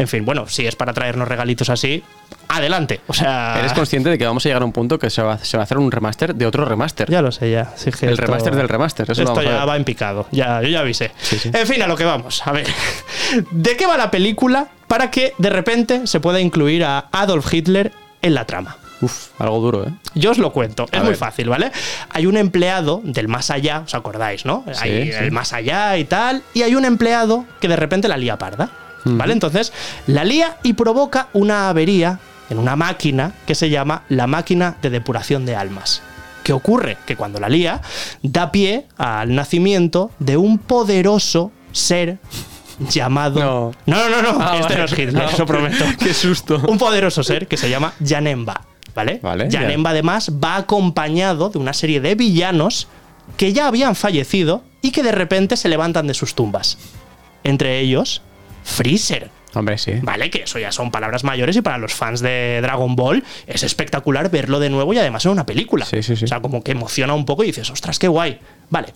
En 0.00 0.08
fin, 0.08 0.24
bueno, 0.24 0.46
si 0.48 0.66
es 0.66 0.76
para 0.76 0.92
traernos 0.92 1.28
regalitos 1.28 1.68
así, 1.70 2.02
adelante. 2.48 3.00
O 3.06 3.12
sea. 3.14 3.56
¿Eres 3.58 3.72
consciente 3.72 4.10
de 4.10 4.18
que 4.18 4.24
vamos 4.26 4.44
a 4.44 4.48
llegar 4.48 4.62
a 4.62 4.64
un 4.64 4.72
punto 4.72 4.98
que 4.98 5.10
se 5.10 5.22
va, 5.22 5.38
se 5.38 5.56
va 5.56 5.62
a 5.62 5.64
hacer 5.64 5.78
un 5.78 5.90
remaster 5.90 6.34
de 6.34 6.46
otro 6.46 6.64
remaster? 6.64 7.10
Ya 7.10 7.22
lo 7.22 7.30
sé, 7.32 7.50
ya. 7.50 7.72
Sí, 7.76 7.90
El 8.02 8.10
esto- 8.10 8.22
remaster 8.22 8.54
del 8.56 8.68
remaster, 8.68 9.10
eso 9.10 9.22
esto 9.22 9.42
ya 9.42 9.64
va 9.64 9.76
en 9.76 9.84
picado. 9.84 10.26
Ya, 10.30 10.60
yo 10.62 10.68
ya 10.68 10.80
avisé. 10.80 11.12
Sí, 11.20 11.38
sí. 11.38 11.50
En 11.52 11.66
fin, 11.66 11.82
a 11.82 11.86
lo 11.86 11.96
que 11.96 12.04
vamos. 12.04 12.46
A 12.46 12.52
ver. 12.52 12.66
¿De 13.50 13.76
qué 13.76 13.86
va 13.86 13.96
la 13.96 14.10
película 14.10 14.68
para 14.88 15.10
que 15.10 15.34
de 15.38 15.50
repente 15.50 16.06
se 16.06 16.20
pueda 16.20 16.40
incluir 16.40 16.84
a 16.84 17.06
Adolf 17.12 17.52
Hitler 17.52 17.92
en 18.22 18.34
la 18.34 18.44
trama? 18.46 18.76
Uf, 19.02 19.28
algo 19.38 19.60
duro, 19.60 19.86
¿eh? 19.86 19.90
Yo 20.14 20.30
os 20.32 20.36
lo 20.36 20.52
cuento, 20.52 20.84
es 20.92 20.98
A 20.98 21.02
muy 21.02 21.10
ver. 21.10 21.16
fácil, 21.16 21.48
¿vale? 21.48 21.72
Hay 22.10 22.26
un 22.26 22.36
empleado 22.36 23.00
del 23.02 23.28
más 23.28 23.50
allá, 23.50 23.80
¿os 23.86 23.94
acordáis, 23.94 24.44
no? 24.44 24.62
Hay 24.78 25.10
el 25.10 25.32
más 25.32 25.54
allá 25.54 25.96
y 25.96 26.04
tal, 26.04 26.42
y 26.52 26.62
hay 26.64 26.74
un 26.74 26.84
empleado 26.84 27.46
que 27.62 27.68
de 27.68 27.76
repente 27.76 28.08
la 28.08 28.18
lía 28.18 28.36
parda, 28.36 28.68
¿vale? 29.04 29.32
Entonces, 29.32 29.72
la 30.06 30.24
lía 30.24 30.58
y 30.62 30.72
provoca 30.74 31.28
una 31.32 31.68
avería 31.68 32.18
en 32.50 32.58
una 32.58 32.76
máquina 32.76 33.32
que 33.46 33.54
se 33.54 33.70
llama 33.70 34.02
la 34.08 34.26
máquina 34.26 34.76
de 34.82 34.90
depuración 34.90 35.46
de 35.46 35.56
almas. 35.56 36.02
¿Qué 36.42 36.52
ocurre? 36.52 36.96
Que 37.06 37.16
cuando 37.16 37.38
la 37.38 37.48
lía, 37.48 37.80
da 38.22 38.50
pie 38.50 38.86
al 38.96 39.34
nacimiento 39.34 40.10
de 40.18 40.36
un 40.36 40.58
poderoso 40.58 41.52
ser 41.72 42.18
llamado... 42.88 43.38
No. 43.40 43.72
no, 43.86 44.08
no, 44.08 44.22
no, 44.22 44.38
Ah, 44.40 44.56
este 44.58 44.74
vale. 44.74 44.78
no 44.78 44.84
es 44.84 44.92
Hitler, 44.92 45.12
No. 45.14 45.28
eso 45.28 45.46
prometo 45.46 45.84
Qué 45.98 46.14
susto. 46.14 46.60
un 46.66 46.78
poderoso 46.78 47.22
ser 47.22 47.46
que 47.46 47.56
se 47.56 47.68
llama 47.68 47.92
Janemba, 48.04 48.62
¿vale? 48.94 49.20
Vale, 49.22 49.48
ya. 49.50 49.60
Janemba 49.60 49.90
además 49.90 50.30
va 50.42 50.56
acompañado 50.56 51.50
de 51.50 51.58
una 51.58 51.72
serie 51.74 52.00
de 52.00 52.14
villanos 52.14 52.88
que 53.36 53.52
ya 53.52 53.66
habían 53.66 53.94
fallecido 53.94 54.64
y 54.82 54.90
que 54.92 55.02
de 55.02 55.12
repente 55.12 55.56
se 55.58 55.68
levantan 55.68 56.06
de 56.06 56.14
sus 56.14 56.34
tumbas. 56.34 56.78
Entre 57.44 57.80
ellos, 57.80 58.22
Freezer. 58.70 59.30
Hombre, 59.54 59.78
sí. 59.78 59.94
Vale, 60.02 60.30
que 60.30 60.44
eso 60.44 60.58
ya 60.58 60.70
son 60.70 60.90
palabras 60.90 61.24
mayores 61.24 61.56
y 61.56 61.60
para 61.60 61.76
los 61.76 61.92
fans 61.92 62.20
de 62.20 62.60
Dragon 62.62 62.94
Ball 62.94 63.24
es 63.46 63.64
espectacular 63.64 64.30
verlo 64.30 64.60
de 64.60 64.70
nuevo 64.70 64.94
y 64.94 64.98
además 64.98 65.24
en 65.26 65.32
una 65.32 65.44
película. 65.44 65.84
Sí, 65.84 66.02
sí, 66.02 66.14
sí. 66.14 66.24
O 66.24 66.28
sea, 66.28 66.40
como 66.40 66.62
que 66.62 66.72
emociona 66.72 67.14
un 67.14 67.24
poco 67.24 67.42
y 67.42 67.48
dices, 67.48 67.68
ostras, 67.70 67.98
qué 67.98 68.06
guay. 68.06 68.38
Vale. 68.70 68.94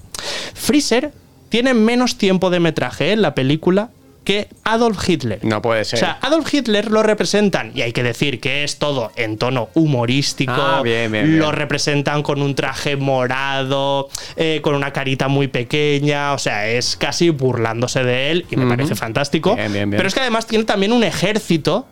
Freezer 0.54 1.12
tiene 1.48 1.74
menos 1.74 2.16
tiempo 2.16 2.50
de 2.50 2.60
metraje 2.60 3.12
en 3.12 3.22
la 3.22 3.34
película, 3.34 3.90
que 4.24 4.48
Adolf 4.64 5.08
Hitler. 5.08 5.44
No 5.44 5.62
puede 5.62 5.84
ser. 5.84 5.98
O 5.98 6.00
sea, 6.00 6.18
Adolf 6.22 6.52
Hitler 6.52 6.90
lo 6.90 7.02
representan, 7.02 7.72
y 7.74 7.82
hay 7.82 7.92
que 7.92 8.02
decir 8.02 8.40
que 8.40 8.64
es 8.64 8.78
todo 8.78 9.12
en 9.16 9.38
tono 9.38 9.68
humorístico. 9.74 10.52
Ah, 10.52 10.80
bien, 10.82 11.12
bien, 11.12 11.38
lo 11.38 11.52
representan 11.52 12.22
con 12.22 12.42
un 12.42 12.54
traje 12.54 12.96
morado, 12.96 14.08
eh, 14.36 14.60
con 14.62 14.74
una 14.74 14.92
carita 14.92 15.28
muy 15.28 15.48
pequeña. 15.48 16.32
O 16.32 16.38
sea, 16.38 16.68
es 16.68 16.96
casi 16.96 17.30
burlándose 17.30 18.02
de 18.02 18.30
él 18.30 18.46
y 18.50 18.56
me 18.56 18.66
parece 18.66 18.94
fantástico. 18.94 19.56
Pero 19.56 20.08
es 20.08 20.14
que 20.14 20.20
además 20.20 20.46
tiene 20.46 20.64
también 20.64 20.92
un 20.92 21.04
ejército 21.04 21.86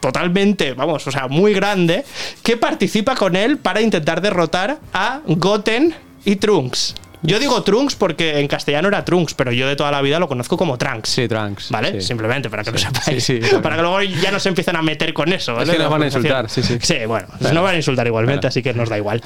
totalmente, 0.00 0.74
vamos, 0.74 1.06
o 1.06 1.10
sea, 1.10 1.28
muy 1.28 1.54
grande, 1.54 2.04
que 2.42 2.58
participa 2.58 3.14
con 3.14 3.36
él 3.36 3.56
para 3.56 3.80
intentar 3.80 4.20
derrotar 4.20 4.78
a 4.92 5.20
Goten 5.26 5.94
y 6.26 6.36
Trunks. 6.36 6.94
Yo 7.26 7.38
digo 7.38 7.62
Trunks 7.62 7.94
porque 7.94 8.38
en 8.38 8.48
castellano 8.48 8.88
era 8.88 9.04
Trunks, 9.04 9.32
pero 9.32 9.50
yo 9.50 9.66
de 9.66 9.76
toda 9.76 9.90
la 9.90 10.02
vida 10.02 10.18
lo 10.18 10.28
conozco 10.28 10.58
como 10.58 10.76
Trunks. 10.76 11.08
Sí, 11.08 11.26
Trunks. 11.26 11.70
¿Vale? 11.70 12.00
sí. 12.00 12.06
Simplemente 12.06 12.50
para 12.50 12.62
que 12.62 12.70
lo 12.70 12.78
sepáis. 12.78 13.24
Sí, 13.24 13.40
para 13.62 13.76
que 13.76 13.82
luego 13.82 14.02
ya 14.02 14.30
no 14.30 14.38
se 14.38 14.50
empiecen 14.50 14.76
a 14.76 14.82
meter 14.82 15.14
con 15.14 15.32
eso. 15.32 15.54
¿vale? 15.54 15.72
que 15.72 15.78
nos 15.78 15.90
van 15.90 16.02
a 16.02 16.06
insultar, 16.06 16.50
sí, 16.50 16.62
sí. 16.62 16.78
Sí, 16.82 16.96
bueno, 17.06 17.26
nos 17.40 17.62
van 17.62 17.74
a 17.74 17.76
insultar 17.76 18.06
igualmente, 18.06 18.46
así 18.46 18.62
que 18.62 18.74
nos 18.74 18.90
da 18.90 18.98
igual. 18.98 19.22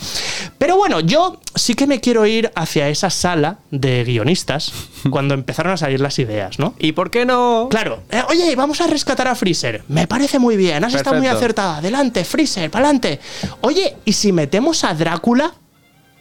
Pero 0.59 0.77
bueno, 0.77 1.01
yo 1.01 1.41
sí 1.55 1.75
que 1.75 1.87
me 1.87 2.01
quiero 2.01 2.25
ir 2.25 2.53
hacia 2.55 2.89
esa 2.89 3.11
sala 3.11 3.59
de 3.71 4.05
guionistas 4.05 4.73
cuando 5.11 5.35
empezaron 5.35 5.73
a 5.73 5.77
salir 5.77 6.01
las 6.01 6.19
ideas, 6.21 6.59
¿no? 6.59 6.75
¿Y 6.79 6.93
por 6.93 7.11
qué 7.11 7.27
no? 7.27 7.67
Claro, 7.69 8.03
eh, 8.11 8.23
oye, 8.29 8.55
vamos 8.55 8.81
a 8.81 8.87
rescatar 8.87 9.27
a 9.27 9.35
Freezer. 9.35 9.83
Me 9.89 10.07
parece 10.07 10.39
muy 10.39 10.57
bien, 10.57 10.85
has 10.85 10.95
estado 10.95 11.17
muy 11.17 11.27
acertada. 11.27 11.79
Adelante, 11.79 12.25
Freezer, 12.25 12.71
pa'lante. 12.71 13.19
Oye, 13.63 13.97
¿y 14.05 14.13
si 14.13 14.33
metemos 14.33 14.85
a 14.85 14.95
Drácula? 14.95 15.55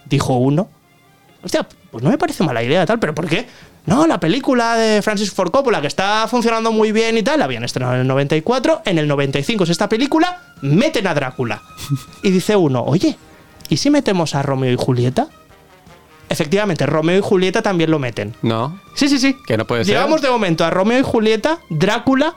Dijo 0.05 0.37
uno. 0.37 0.69
Hostia, 1.43 1.67
pues 1.91 2.03
no 2.03 2.09
me 2.09 2.17
parece 2.17 2.43
mala 2.43 2.63
idea, 2.63 2.85
tal, 2.85 2.99
pero 2.99 3.13
¿por 3.15 3.27
qué? 3.27 3.47
No, 3.85 4.05
la 4.05 4.19
película 4.19 4.75
de 4.75 5.01
Francis 5.01 5.31
Ford 5.31 5.49
Coppola, 5.51 5.79
que 5.79 5.87
está 5.87 6.27
funcionando 6.29 6.71
muy 6.73 6.91
bien 6.91 7.17
y 7.17 7.23
tal, 7.23 7.39
la 7.39 7.45
habían 7.45 7.63
estrenado 7.63 7.93
en 7.95 8.01
el 8.01 8.07
94. 8.07 8.81
En 8.85 8.97
el 8.97 9.07
95 9.07 9.63
es 9.63 9.69
esta 9.69 9.87
película, 9.87 10.41
meten 10.61 11.07
a 11.07 11.13
Drácula. 11.13 11.61
Y 12.23 12.31
dice 12.31 12.55
uno, 12.55 12.83
oye, 12.83 13.17
¿y 13.69 13.77
si 13.77 13.89
metemos 13.89 14.35
a 14.35 14.41
Romeo 14.41 14.71
y 14.73 14.75
Julieta? 14.77 15.27
Efectivamente, 16.29 16.85
Romeo 16.85 17.17
y 17.19 17.21
Julieta 17.21 17.61
también 17.61 17.89
lo 17.89 17.99
meten. 17.99 18.35
No. 18.41 18.77
Sí, 18.95 19.07
sí, 19.07 19.17
sí. 19.17 19.37
Que 19.45 19.55
no 19.57 19.65
puede 19.65 19.85
ser. 19.85 19.93
Llegamos 19.95 20.21
de 20.21 20.29
momento 20.29 20.65
a 20.65 20.69
Romeo 20.69 20.99
y 20.99 21.03
Julieta, 21.03 21.59
Drácula 21.69 22.35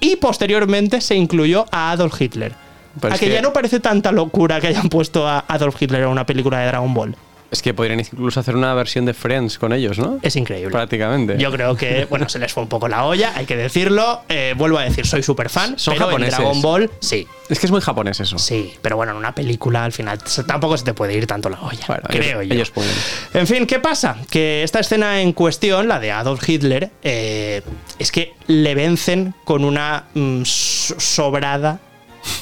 y 0.00 0.16
posteriormente 0.16 1.02
se 1.02 1.14
incluyó 1.14 1.66
a 1.70 1.90
Adolf 1.90 2.18
Hitler. 2.18 2.54
A 3.02 3.10
que, 3.18 3.26
que- 3.26 3.32
ya 3.34 3.42
no 3.42 3.52
parece 3.52 3.80
tanta 3.80 4.10
locura 4.12 4.58
que 4.60 4.68
hayan 4.68 4.88
puesto 4.88 5.28
a 5.28 5.44
Adolf 5.46 5.80
Hitler 5.82 6.02
en 6.04 6.08
una 6.08 6.24
película 6.24 6.60
de 6.60 6.66
Dragon 6.68 6.94
Ball. 6.94 7.16
Es 7.50 7.62
que 7.62 7.72
podrían 7.72 7.98
incluso 8.00 8.40
hacer 8.40 8.54
una 8.54 8.74
versión 8.74 9.06
de 9.06 9.14
Friends 9.14 9.58
con 9.58 9.72
ellos, 9.72 9.98
¿no? 9.98 10.18
Es 10.20 10.36
increíble. 10.36 10.70
Prácticamente. 10.70 11.38
Yo 11.38 11.50
creo 11.50 11.74
que, 11.76 12.04
bueno, 12.10 12.28
se 12.28 12.38
les 12.38 12.52
fue 12.52 12.62
un 12.62 12.68
poco 12.68 12.88
la 12.88 13.04
olla, 13.06 13.32
hay 13.34 13.46
que 13.46 13.56
decirlo. 13.56 14.20
Eh, 14.28 14.54
vuelvo 14.56 14.76
a 14.76 14.82
decir, 14.82 15.06
soy 15.06 15.22
súper 15.22 15.48
fan, 15.48 15.78
Son 15.78 15.94
pero 15.94 16.06
japoneses. 16.06 16.34
en 16.34 16.40
Dragon 16.44 16.60
Ball, 16.62 16.90
sí. 17.00 17.26
Es 17.48 17.58
que 17.58 17.64
es 17.64 17.72
muy 17.72 17.80
japonés 17.80 18.20
eso. 18.20 18.36
Sí, 18.38 18.74
pero 18.82 18.96
bueno, 18.96 19.12
en 19.12 19.18
una 19.18 19.34
película 19.34 19.84
al 19.84 19.92
final 19.92 20.18
tampoco 20.46 20.76
se 20.76 20.84
te 20.84 20.92
puede 20.92 21.14
ir 21.14 21.26
tanto 21.26 21.48
la 21.48 21.58
olla, 21.62 21.84
Bueno, 21.86 22.02
creo 22.08 22.40
ellos, 22.42 22.48
yo. 22.48 22.54
ellos 22.54 22.70
pueden. 22.70 22.92
En 23.32 23.46
fin, 23.46 23.66
¿qué 23.66 23.78
pasa? 23.78 24.18
Que 24.30 24.62
esta 24.62 24.80
escena 24.80 25.22
en 25.22 25.32
cuestión, 25.32 25.88
la 25.88 25.98
de 26.00 26.12
Adolf 26.12 26.46
Hitler, 26.46 26.90
eh, 27.02 27.62
es 27.98 28.12
que 28.12 28.34
le 28.46 28.74
vencen 28.74 29.34
con 29.44 29.64
una 29.64 30.04
mm, 30.12 30.42
so- 30.44 31.00
sobrada 31.00 31.80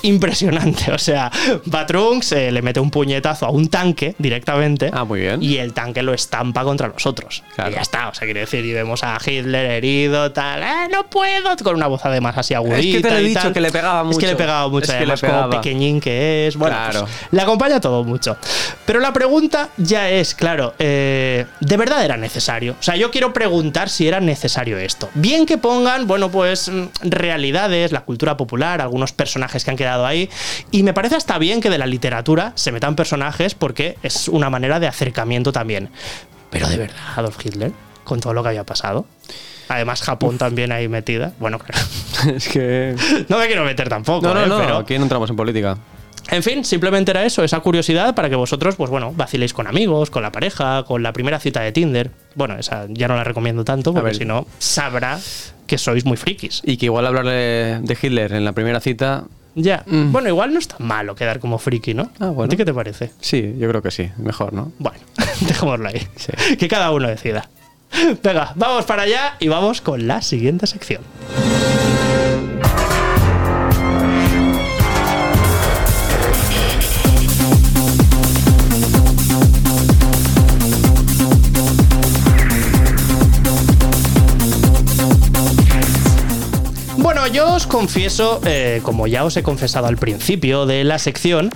impresionante. 0.03 0.91
O 0.97 0.99
sea, 0.99 1.31
Batrunks 1.67 2.33
eh, 2.33 2.51
le 2.51 2.63
mete 2.63 2.81
un 2.81 2.91
puñetazo 2.91 3.47
a 3.47 3.51
un 3.51 3.69
tanque 3.69 4.15
directamente 4.19 4.91
Ah, 4.93 5.05
muy 5.05 5.21
bien. 5.21 5.43
y 5.43 5.59
el 5.59 5.73
tanque 5.75 6.03
lo 6.03 6.15
estampa 6.15 6.65
contra 6.65 6.89
los 6.89 7.05
otros. 7.07 7.43
Claro. 7.55 7.71
Y 7.71 7.75
ya 7.75 7.81
está. 7.83 8.09
O 8.09 8.15
sea, 8.15 8.27
quiere 8.27 8.41
decir, 8.41 8.65
y 8.65 8.73
vemos 8.73 9.03
a 9.05 9.19
Hitler 9.25 9.71
herido, 9.71 10.33
tal, 10.33 10.63
"Ah, 10.63 10.89
no 10.91 11.05
puedo, 11.11 11.55
con 11.63 11.75
una 11.77 11.87
voz 11.87 12.05
además 12.05 12.37
así 12.39 12.55
agudita. 12.55 13.09
te 13.09 13.15
lo 13.15 13.19
he 13.19 13.23
dicho, 13.23 13.41
tal. 13.41 13.53
que 13.53 13.61
le 13.61 13.71
pegaba 13.71 14.11
Es 14.11 14.17
que 14.19 14.27
le 14.27 14.33
mucho. 14.33 14.39
pegaba 14.39 14.69
mucho, 14.69 14.85
Es 14.85 14.91
que 14.99 15.07
le 15.07 15.13
además, 15.13 15.21
como 15.21 15.33
pegaba. 15.33 15.51
pequeñín 15.63 16.01
que 16.01 16.47
es. 16.47 16.57
Bueno, 16.57 16.77
Claro. 16.77 17.01
pues, 17.03 17.13
le 17.31 17.43
acompaña 17.43 17.81
todo 17.81 18.03
mucho. 18.05 18.37
Pero 18.87 19.01
la 19.01 19.13
pregunta 19.13 19.69
ya 19.77 20.09
es, 20.11 20.35
claro, 20.35 20.75
eh, 20.79 21.45
¿de 21.61 21.77
verdad 21.77 22.05
era 22.05 22.17
necesario? 22.17 22.77
O 22.79 22.83
sea, 22.83 22.97
yo 22.97 23.11
quiero 23.11 23.33
preguntar 23.33 23.89
si 23.91 24.09
era 24.09 24.21
necesario 24.21 24.79
esto. 24.79 25.09
Bien 25.15 25.45
que 25.47 25.59
pongan, 25.59 26.07
bueno, 26.07 26.31
pues 26.31 26.69
mm, 26.69 26.87
realidades, 27.03 27.93
la 27.93 28.01
cultura 28.03 28.37
popular, 28.37 28.81
algunos 28.81 29.13
personajes 29.13 29.65
que 29.65 29.71
han 29.71 29.76
quedado 29.77 30.07
ahí. 30.07 30.29
Y 30.71 30.83
me 30.83 30.93
parece 30.95 31.17
hasta 31.17 31.39
bien 31.39 31.61
que 31.61 31.71
de 31.71 31.79
la 31.79 31.87
literatura 31.87 32.53
se 32.57 32.73
metan 32.73 32.97
personajes 32.97 33.55
porque 33.55 33.97
es 34.03 34.29
una 34.29 34.51
manera 34.51 34.81
de 34.81 34.87
acercamiento 34.87 35.53
también. 35.53 35.91
Pero 36.51 36.69
de 36.69 36.77
verdad, 36.77 36.97
Adolf 37.17 37.45
Hitler, 37.45 37.73
con 38.05 38.21
todo 38.21 38.33
lo 38.33 38.43
que 38.43 38.51
había 38.51 38.65
pasado. 38.65 39.07
Además, 39.69 40.01
Japón 40.03 40.39
también 40.39 40.71
ahí 40.71 40.87
metida. 40.89 41.33
Bueno, 41.41 41.59
claro. 41.59 41.85
es 42.37 42.49
que. 42.49 42.95
No 43.29 43.39
me 43.39 43.47
quiero 43.47 43.65
meter 43.65 43.89
tampoco. 43.89 44.27
No, 44.27 44.35
no, 44.35 44.45
¿eh? 44.45 44.47
no. 44.49 44.59
Pero- 44.59 44.77
Aquí 44.79 44.97
no 44.97 45.03
entramos 45.03 45.29
en 45.29 45.35
política. 45.37 45.77
en 46.31 46.43
fin, 46.43 46.65
simplemente 46.65 47.11
era 47.11 47.25
eso, 47.25 47.43
esa 47.43 47.59
curiosidad 47.61 48.15
para 48.15 48.31
que 48.31 48.37
vosotros, 48.37 48.77
pues 48.77 48.91
bueno, 48.91 49.13
vaciléis 49.17 49.53
con 49.53 49.67
amigos, 49.67 50.11
con 50.11 50.23
la 50.23 50.31
pareja, 50.33 50.85
con 50.85 51.03
la 51.03 51.13
primera 51.13 51.41
cita 51.41 51.61
de 51.63 51.73
Tinder. 51.73 52.11
Bueno, 52.37 52.57
esa 52.57 52.87
ya 52.89 53.09
no 53.09 53.17
la 53.17 53.25
recomiendo 53.25 53.65
tanto 53.65 53.93
porque 53.93 54.15
si 54.15 54.25
no, 54.25 54.47
sabrá 54.59 55.19
que 55.67 55.79
sois 55.79 56.05
muy 56.05 56.17
frikis. 56.17 56.63
Y 56.65 56.77
que 56.77 56.87
igual 56.87 57.05
hablarle 57.07 57.81
de 57.81 57.99
Hitler 58.01 58.33
en 58.35 58.45
la 58.45 58.53
primera 58.53 58.79
cita. 58.81 59.25
Ya. 59.57 59.83
Mm. 59.87 60.13
Bueno, 60.13 60.29
igual 60.29 60.53
no 60.53 60.59
es 60.59 60.69
tan 60.69 60.87
malo 60.87 61.15
quedar 61.15 61.41
como 61.41 61.59
friki, 61.59 61.95
¿no? 61.95 62.11
Ah, 62.21 62.27
bueno. 62.27 62.45
¿A 62.45 62.49
ti 62.49 62.57
qué 62.59 62.65
te 62.67 62.75
parece? 62.75 63.11
Sí, 63.21 63.55
yo 63.59 63.69
creo 63.69 63.83
que 63.83 63.91
sí. 63.91 64.11
Mejor, 64.19 64.53
¿no? 64.53 64.71
Bueno, 64.79 64.99
dejémoslo 65.41 65.89
ahí. 65.89 66.07
Sí. 66.17 66.57
Que 66.57 66.69
cada 66.69 66.93
uno 66.93 67.09
decida. 67.09 67.49
Venga, 68.23 68.53
vamos 68.55 68.85
para 68.85 69.03
allá 69.03 69.37
y 69.41 69.49
vamos 69.49 69.81
con 69.81 70.07
la 70.07 70.21
siguiente 70.21 70.67
sección. 70.67 71.01
Yo 87.37 87.53
os 87.53 87.67
confieso, 87.67 88.41
eh, 88.47 88.81
como 88.83 89.07
ya 89.07 89.23
os 89.23 89.37
he 89.37 89.43
confesado 89.43 89.89
al 89.89 89.99
principio 89.99 90.65
de 90.65 90.85
la 90.85 90.99
sección, 90.99 91.51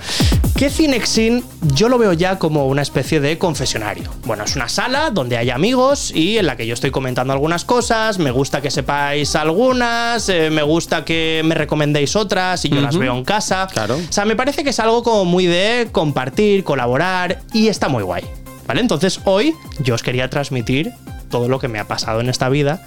que 0.55 0.69
Cinexin 0.69 1.43
yo 1.73 1.89
lo 1.89 1.97
veo 1.97 2.13
ya 2.13 2.37
como 2.37 2.67
una 2.67 2.83
especie 2.83 3.19
de 3.19 3.39
confesionario. 3.39 4.11
Bueno, 4.25 4.43
es 4.43 4.55
una 4.55 4.69
sala 4.69 5.09
donde 5.09 5.37
hay 5.37 5.49
amigos 5.49 6.11
y 6.13 6.37
en 6.37 6.45
la 6.45 6.55
que 6.55 6.67
yo 6.67 6.75
estoy 6.75 6.91
comentando 6.91 7.33
algunas 7.33 7.65
cosas, 7.65 8.19
me 8.19 8.29
gusta 8.29 8.61
que 8.61 8.69
sepáis 8.69 9.35
algunas, 9.35 10.29
eh, 10.29 10.51
me 10.51 10.61
gusta 10.61 11.03
que 11.03 11.41
me 11.43 11.55
recomendéis 11.55 12.15
otras 12.15 12.63
y 12.63 12.69
yo 12.69 12.79
las 12.79 12.95
veo 12.95 13.17
en 13.17 13.23
casa. 13.23 13.65
Claro. 13.65 13.95
O 13.95 14.13
sea, 14.13 14.25
me 14.25 14.35
parece 14.35 14.63
que 14.63 14.69
es 14.69 14.79
algo 14.79 15.01
como 15.01 15.25
muy 15.25 15.47
de 15.47 15.89
compartir, 15.91 16.63
colaborar 16.63 17.41
y 17.53 17.69
está 17.69 17.89
muy 17.89 18.03
guay. 18.03 18.23
¿Vale? 18.67 18.81
Entonces 18.81 19.19
hoy 19.25 19.55
yo 19.79 19.95
os 19.95 20.03
quería 20.03 20.29
transmitir 20.29 20.91
todo 21.31 21.49
lo 21.49 21.57
que 21.57 21.67
me 21.67 21.79
ha 21.79 21.87
pasado 21.87 22.21
en 22.21 22.29
esta 22.29 22.49
vida 22.49 22.85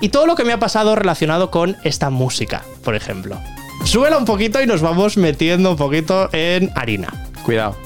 y 0.00 0.10
todo 0.10 0.26
lo 0.26 0.34
que 0.34 0.44
me 0.44 0.52
ha 0.52 0.58
pasado 0.58 0.94
relacionado 0.94 1.50
con 1.50 1.76
esta 1.84 2.10
música, 2.10 2.62
por 2.84 2.94
ejemplo. 2.94 3.38
Súbela 3.84 4.18
un 4.18 4.24
poquito 4.24 4.60
y 4.62 4.66
nos 4.66 4.80
vamos 4.80 5.16
metiendo 5.16 5.70
un 5.70 5.76
poquito 5.76 6.28
en 6.32 6.70
harina. 6.74 7.08
Cuidado. 7.44 7.76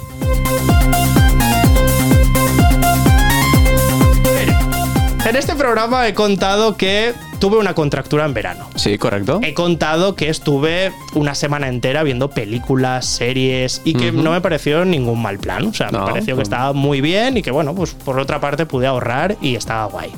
En 5.24 5.36
este 5.36 5.54
programa 5.54 6.08
he 6.08 6.14
contado 6.14 6.76
que 6.76 7.14
tuve 7.42 7.56
una 7.56 7.74
contractura 7.74 8.24
en 8.24 8.34
verano. 8.34 8.70
Sí, 8.76 8.96
correcto. 8.98 9.40
He 9.42 9.52
contado 9.52 10.14
que 10.14 10.28
estuve 10.28 10.92
una 11.14 11.34
semana 11.34 11.66
entera 11.66 12.04
viendo 12.04 12.30
películas, 12.30 13.04
series 13.04 13.82
y 13.84 13.94
que 13.94 14.12
no 14.12 14.30
me 14.30 14.40
pareció 14.40 14.84
ningún 14.84 15.20
mal 15.20 15.40
plan. 15.40 15.66
O 15.66 15.74
sea, 15.74 15.90
me 15.90 15.98
pareció 15.98 16.36
que 16.36 16.42
estaba 16.44 16.72
muy 16.72 17.00
bien 17.00 17.36
y 17.36 17.42
que, 17.42 17.50
bueno, 17.50 17.74
pues 17.74 17.94
por 17.94 18.20
otra 18.20 18.40
parte 18.40 18.64
pude 18.64 18.86
ahorrar 18.86 19.38
y 19.40 19.56
estaba 19.56 19.86
guay. 19.86 20.12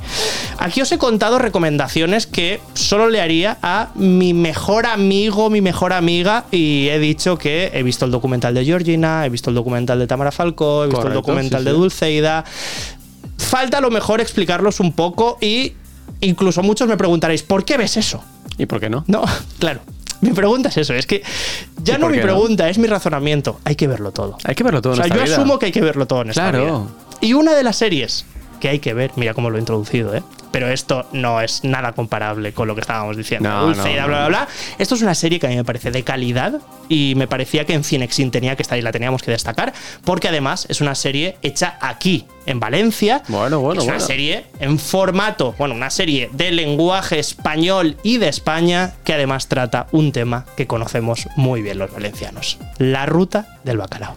Aquí 0.58 0.82
os 0.82 0.92
he 0.92 0.98
contado 0.98 1.38
recomendaciones 1.38 2.26
que 2.26 2.60
solo 2.74 3.08
le 3.08 3.22
haría 3.22 3.56
a 3.62 3.88
mi 3.94 4.34
mejor 4.34 4.84
amigo, 4.84 5.48
mi 5.48 5.62
mejor 5.62 5.94
amiga 5.94 6.44
y 6.50 6.88
he 6.90 6.98
dicho 6.98 7.38
que 7.38 7.70
he 7.72 7.82
visto 7.82 8.04
el 8.04 8.10
documental 8.10 8.52
de 8.52 8.66
Georgina, 8.66 9.24
he 9.24 9.30
visto 9.30 9.48
el 9.48 9.56
documental 9.56 9.98
de 9.98 10.06
Tamara 10.06 10.30
Falcó, 10.30 10.84
he 10.84 10.88
visto 10.88 11.06
el 11.06 11.14
documental 11.14 11.60
sí, 11.62 11.64
de. 11.64 11.72
Dulceida. 11.72 12.44
Falta 13.38 13.78
a 13.78 13.80
lo 13.80 13.90
mejor 13.90 14.20
explicarlos 14.20 14.78
un 14.78 14.92
poco 14.92 15.38
y 15.40 15.72
incluso 16.24 16.62
muchos 16.62 16.88
me 16.88 16.96
preguntaréis, 16.96 17.42
¿por 17.42 17.64
qué 17.64 17.76
ves 17.76 17.96
eso? 17.96 18.22
¿Y 18.58 18.66
por 18.66 18.80
qué 18.80 18.88
no? 18.90 19.04
No, 19.06 19.24
claro. 19.58 19.80
Mi 20.20 20.30
pregunta 20.30 20.70
es 20.70 20.76
eso, 20.78 20.94
es 20.94 21.06
que 21.06 21.22
ya 21.82 21.96
¿Y 21.96 21.98
no 21.98 22.08
mi 22.08 22.16
no? 22.16 22.22
pregunta, 22.22 22.68
es 22.70 22.78
mi 22.78 22.86
razonamiento. 22.86 23.60
Hay 23.64 23.74
que 23.76 23.86
verlo 23.86 24.10
todo. 24.12 24.38
Hay 24.44 24.54
que 24.54 24.62
verlo 24.64 24.80
todo 24.80 24.94
O 24.94 24.96
sea, 24.96 25.04
en 25.06 25.12
yo 25.14 25.22
vida. 25.22 25.36
asumo 25.36 25.58
que 25.58 25.66
hay 25.66 25.72
que 25.72 25.82
verlo 25.82 26.06
todo 26.06 26.22
en 26.22 26.30
esta 26.30 26.50
Claro. 26.50 26.64
vida. 26.64 26.88
Y 27.20 27.34
una 27.34 27.52
de 27.54 27.62
las 27.62 27.76
series 27.76 28.24
que 28.60 28.68
hay 28.68 28.78
que 28.78 28.94
ver. 28.94 29.12
Mira 29.16 29.34
cómo 29.34 29.50
lo 29.50 29.56
he 29.56 29.60
introducido, 29.60 30.14
¿eh? 30.14 30.22
Pero 30.50 30.68
esto 30.68 31.06
no 31.12 31.40
es 31.40 31.64
nada 31.64 31.92
comparable 31.92 32.52
con 32.52 32.68
lo 32.68 32.74
que 32.76 32.80
estábamos 32.80 33.16
diciendo. 33.16 33.48
No, 33.48 33.66
Dulceida, 33.66 34.02
no, 34.02 34.08
bla, 34.08 34.18
bla, 34.18 34.28
bla. 34.28 34.48
Esto 34.78 34.94
es 34.94 35.02
una 35.02 35.14
serie 35.14 35.40
que 35.40 35.46
a 35.46 35.50
mí 35.50 35.56
me 35.56 35.64
parece 35.64 35.90
de 35.90 36.04
calidad 36.04 36.60
y 36.88 37.14
me 37.16 37.26
parecía 37.26 37.64
que 37.64 37.74
en 37.74 37.82
Cinexin 37.82 38.30
tenía 38.30 38.54
que 38.54 38.62
estar 38.62 38.78
y 38.78 38.82
la 38.82 38.92
teníamos 38.92 39.22
que 39.22 39.32
destacar, 39.32 39.72
porque 40.04 40.28
además 40.28 40.66
es 40.68 40.80
una 40.80 40.94
serie 40.94 41.38
hecha 41.42 41.76
aquí, 41.80 42.26
en 42.46 42.60
Valencia. 42.60 43.22
Bueno, 43.28 43.58
bueno, 43.60 43.80
Es 43.80 43.86
una 43.86 43.94
bueno. 43.94 44.06
serie 44.06 44.44
en 44.60 44.78
formato, 44.78 45.54
bueno, 45.58 45.74
una 45.74 45.90
serie 45.90 46.30
de 46.32 46.52
lenguaje 46.52 47.18
español 47.18 47.96
y 48.04 48.18
de 48.18 48.28
España 48.28 48.92
que 49.02 49.14
además 49.14 49.48
trata 49.48 49.88
un 49.90 50.12
tema 50.12 50.46
que 50.56 50.66
conocemos 50.68 51.26
muy 51.34 51.62
bien 51.62 51.78
los 51.78 51.92
valencianos: 51.92 52.58
la 52.78 53.06
ruta 53.06 53.58
del 53.64 53.78
bacalao. 53.78 54.14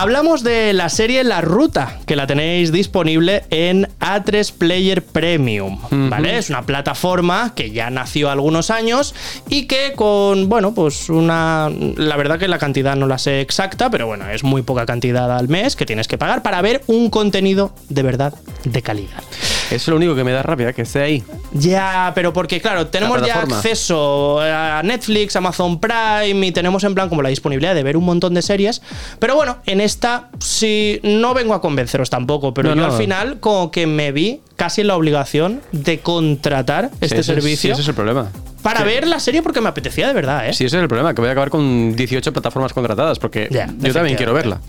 Hablamos 0.00 0.42
de 0.42 0.72
la 0.72 0.88
serie 0.88 1.24
La 1.24 1.42
Ruta, 1.42 1.98
que 2.06 2.16
la 2.16 2.26
tenéis 2.26 2.72
disponible 2.72 3.44
en 3.50 3.86
A3 4.00 4.50
Player 4.56 5.04
Premium, 5.04 5.78
¿vale? 6.08 6.38
Es 6.38 6.48
una 6.48 6.62
plataforma 6.62 7.52
que 7.54 7.70
ya 7.70 7.90
nació 7.90 8.30
algunos 8.30 8.70
años 8.70 9.14
y 9.50 9.66
que 9.66 9.92
con, 9.94 10.48
bueno, 10.48 10.72
pues 10.72 11.10
una... 11.10 11.70
La 11.98 12.16
verdad 12.16 12.38
que 12.38 12.48
la 12.48 12.56
cantidad 12.56 12.96
no 12.96 13.06
la 13.06 13.18
sé 13.18 13.42
exacta, 13.42 13.90
pero 13.90 14.06
bueno, 14.06 14.26
es 14.30 14.42
muy 14.42 14.62
poca 14.62 14.86
cantidad 14.86 15.36
al 15.36 15.48
mes 15.48 15.76
que 15.76 15.84
tienes 15.84 16.08
que 16.08 16.16
pagar 16.16 16.42
para 16.42 16.62
ver 16.62 16.80
un 16.86 17.10
contenido 17.10 17.74
de 17.90 18.02
verdad 18.02 18.32
de 18.64 18.80
calidad. 18.80 19.22
Eso 19.70 19.76
es 19.76 19.88
lo 19.88 19.96
único 19.96 20.14
que 20.14 20.24
me 20.24 20.32
da 20.32 20.42
rabia, 20.42 20.72
que 20.72 20.82
esté 20.82 21.00
ahí. 21.02 21.22
Ya, 21.52 22.12
pero 22.14 22.32
porque, 22.32 22.60
claro, 22.60 22.88
tenemos 22.88 23.24
ya 23.26 23.40
acceso 23.42 24.40
a 24.40 24.82
Netflix, 24.84 25.36
Amazon 25.36 25.80
Prime 25.80 26.46
y 26.46 26.52
tenemos 26.52 26.84
en 26.84 26.94
plan 26.94 27.08
como 27.08 27.22
la 27.22 27.28
disponibilidad 27.28 27.74
de 27.74 27.82
ver 27.82 27.96
un 27.96 28.04
montón 28.04 28.34
de 28.34 28.42
series. 28.42 28.82
Pero 29.18 29.36
bueno, 29.36 29.58
en 29.66 29.80
esta 29.80 30.28
sí 30.38 31.00
no 31.02 31.34
vengo 31.34 31.54
a 31.54 31.60
convenceros 31.60 32.10
tampoco, 32.10 32.52
pero 32.54 32.70
No, 32.70 32.74
yo 32.76 32.86
no. 32.88 32.92
al 32.94 32.98
final 33.00 33.40
como 33.40 33.70
que 33.70 33.86
me 33.86 34.12
vi 34.12 34.40
casi 34.56 34.80
en 34.82 34.88
la 34.88 34.96
obligación 34.96 35.60
de 35.72 36.00
contratar 36.00 36.90
este 37.00 37.06
Sí, 37.08 37.14
ese 37.14 37.20
es- 37.20 37.26
servicio 37.26 37.68
sí, 37.68 37.70
ese 37.72 37.82
es 37.82 37.88
el 37.88 37.94
problema. 37.94 38.28
para 38.62 38.84
ver 38.84 39.06
la 39.06 39.18
serie 39.20 39.40
porque 39.42 39.60
me 39.62 39.68
apetecía 39.70 40.06
de 40.08 40.12
verdad, 40.12 40.46
¿eh? 40.48 40.52
Sí, 40.52 40.64
ese 40.66 40.76
es 40.76 40.82
el 40.82 40.88
problema, 40.88 41.14
que 41.14 41.20
voy 41.22 41.28
a 41.28 41.32
acabar 41.32 41.48
con 41.50 41.96
18 41.96 42.32
plataformas 42.32 42.72
contratadas, 42.74 43.18
porque 43.18 43.48
yo 43.78 43.92
también 43.92 44.16
quiero 44.16 44.34
verla. 44.34 44.60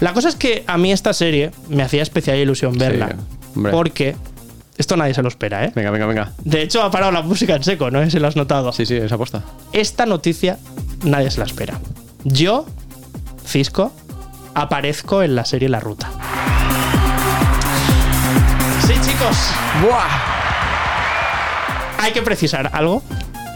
La 0.00 0.12
cosa 0.12 0.28
es 0.28 0.34
que 0.36 0.64
a 0.66 0.76
mí 0.76 0.92
esta 0.92 1.12
serie 1.14 1.50
me 1.68 1.82
hacía 1.82 2.02
especial 2.02 2.36
ilusión 2.38 2.76
verla. 2.76 3.16
hombre. 3.56 3.72
porque 3.72 4.14
esto 4.78 4.96
nadie 4.96 5.12
se 5.12 5.22
lo 5.22 5.28
espera, 5.28 5.64
¿eh? 5.64 5.72
Venga, 5.74 5.90
venga, 5.90 6.06
venga. 6.06 6.32
De 6.44 6.62
hecho, 6.62 6.82
ha 6.82 6.90
parado 6.90 7.10
la 7.12 7.22
música 7.22 7.56
en 7.56 7.64
seco, 7.64 7.90
no 7.90 8.02
sé 8.04 8.12
si 8.12 8.18
lo 8.20 8.28
has 8.28 8.36
notado. 8.36 8.72
Sí, 8.72 8.86
sí, 8.86 8.96
esa 8.96 9.16
aposta. 9.16 9.42
Esta 9.72 10.06
noticia 10.06 10.58
nadie 11.02 11.30
se 11.30 11.40
la 11.40 11.46
espera. 11.46 11.80
Yo, 12.24 12.64
Cisco, 13.44 13.92
aparezco 14.54 15.22
en 15.22 15.34
la 15.34 15.44
serie 15.44 15.68
La 15.68 15.80
Ruta. 15.80 16.10
Sí, 18.86 18.94
chicos. 18.94 19.36
Hay 22.00 22.12
que 22.12 22.22
precisar 22.22 22.70
algo. 22.72 23.02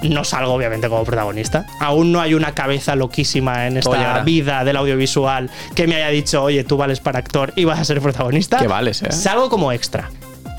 No 0.02 0.24
salgo, 0.24 0.52
obviamente, 0.52 0.88
como 0.88 1.04
protagonista. 1.04 1.64
Aún 1.78 2.10
no 2.10 2.20
hay 2.20 2.34
una 2.34 2.52
cabeza 2.54 2.96
loquísima 2.96 3.68
en 3.68 3.76
esta 3.76 4.22
vida 4.24 4.64
del 4.64 4.76
audiovisual 4.76 5.48
que 5.76 5.86
me 5.86 5.94
haya 5.94 6.08
dicho, 6.08 6.42
oye, 6.42 6.64
tú 6.64 6.76
vales 6.76 6.98
para 6.98 7.20
actor 7.20 7.52
y 7.54 7.64
vas 7.64 7.78
a 7.78 7.84
ser 7.84 8.00
protagonista. 8.00 8.58
Que 8.58 8.66
vales, 8.66 9.02
¿eh? 9.02 9.12
Salgo 9.12 9.48
como 9.48 9.70
extra. 9.70 10.10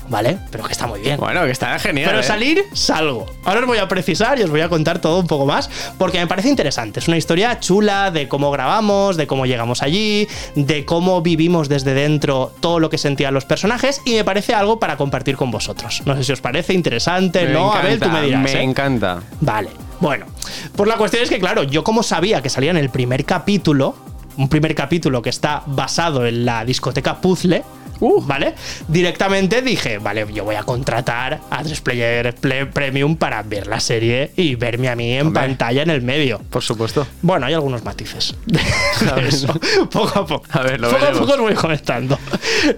¿Vale? 0.08 0.38
Pero 0.50 0.64
que 0.64 0.72
está 0.72 0.86
muy 0.86 1.00
bien. 1.00 1.18
Bueno, 1.18 1.44
que 1.44 1.50
está 1.50 1.78
genial. 1.78 2.08
Pero 2.08 2.20
¿eh? 2.20 2.22
salir, 2.22 2.64
salgo. 2.72 3.26
Ahora 3.44 3.60
os 3.60 3.66
voy 3.66 3.78
a 3.78 3.88
precisar 3.88 4.38
y 4.38 4.42
os 4.42 4.50
voy 4.50 4.60
a 4.60 4.68
contar 4.68 4.98
todo 4.98 5.20
un 5.20 5.26
poco 5.26 5.46
más, 5.46 5.70
porque 5.98 6.18
me 6.18 6.26
parece 6.26 6.48
interesante. 6.48 7.00
Es 7.00 7.08
una 7.08 7.16
historia 7.16 7.58
chula 7.60 8.10
de 8.10 8.28
cómo 8.28 8.50
grabamos, 8.50 9.16
de 9.16 9.26
cómo 9.26 9.46
llegamos 9.46 9.82
allí, 9.82 10.28
de 10.54 10.84
cómo 10.84 11.22
vivimos 11.22 11.68
desde 11.68 11.94
dentro 11.94 12.52
todo 12.60 12.80
lo 12.80 12.90
que 12.90 12.98
sentían 12.98 13.34
los 13.34 13.44
personajes, 13.44 14.02
y 14.04 14.14
me 14.14 14.24
parece 14.24 14.54
algo 14.54 14.78
para 14.78 14.96
compartir 14.96 15.36
con 15.36 15.50
vosotros. 15.50 16.02
No 16.04 16.16
sé 16.16 16.24
si 16.24 16.32
os 16.32 16.40
parece 16.40 16.74
interesante, 16.74 17.46
Me 17.46 17.52
¿no? 17.52 17.72
a 17.72 17.80
ver, 17.82 17.98
tú 17.98 18.04
encanta, 18.04 18.20
me 18.20 18.26
dirás. 18.26 18.42
Me 18.42 18.52
¿eh? 18.52 18.62
encanta. 18.62 19.22
Vale, 19.40 19.70
bueno. 20.00 20.26
Pues 20.76 20.88
la 20.88 20.96
cuestión 20.96 21.22
es 21.22 21.30
que, 21.30 21.38
claro, 21.38 21.62
yo 21.62 21.82
como 21.82 22.02
sabía 22.02 22.42
que 22.42 22.50
salía 22.50 22.70
en 22.70 22.76
el 22.76 22.90
primer 22.90 23.24
capítulo, 23.24 23.96
un 24.36 24.48
primer 24.48 24.74
capítulo 24.74 25.22
que 25.22 25.30
está 25.30 25.62
basado 25.66 26.26
en 26.26 26.44
la 26.44 26.64
discoteca 26.64 27.20
Puzzle, 27.20 27.62
¿vale? 28.00 28.54
Directamente 28.88 29.62
dije, 29.62 29.98
vale, 29.98 30.26
yo 30.32 30.44
voy 30.44 30.54
a 30.56 30.62
contratar 30.62 31.40
a 31.50 31.62
3 31.62 31.80
Player 31.80 32.34
Ple- 32.34 32.70
Premium 32.72 33.16
para 33.16 33.42
ver 33.42 33.66
la 33.66 33.80
serie 33.80 34.32
y 34.36 34.54
verme 34.54 34.88
a 34.88 34.96
mí 34.96 35.12
en 35.12 35.28
Hombre. 35.28 35.42
pantalla 35.42 35.82
en 35.82 35.90
el 35.90 36.02
medio. 36.02 36.40
Por 36.50 36.62
supuesto. 36.62 37.06
Bueno, 37.22 37.46
hay 37.46 37.54
algunos 37.54 37.84
matices. 37.84 38.34
eso, 39.26 39.52
poco 39.90 40.18
a 40.18 40.26
poco. 40.26 40.44
A 40.50 40.62
ver, 40.62 40.80
lo 40.80 40.90
poco 40.90 41.04
a 41.04 41.12
poco 41.12 41.32
os 41.34 41.40
voy 41.40 41.54
conectando. 41.54 42.18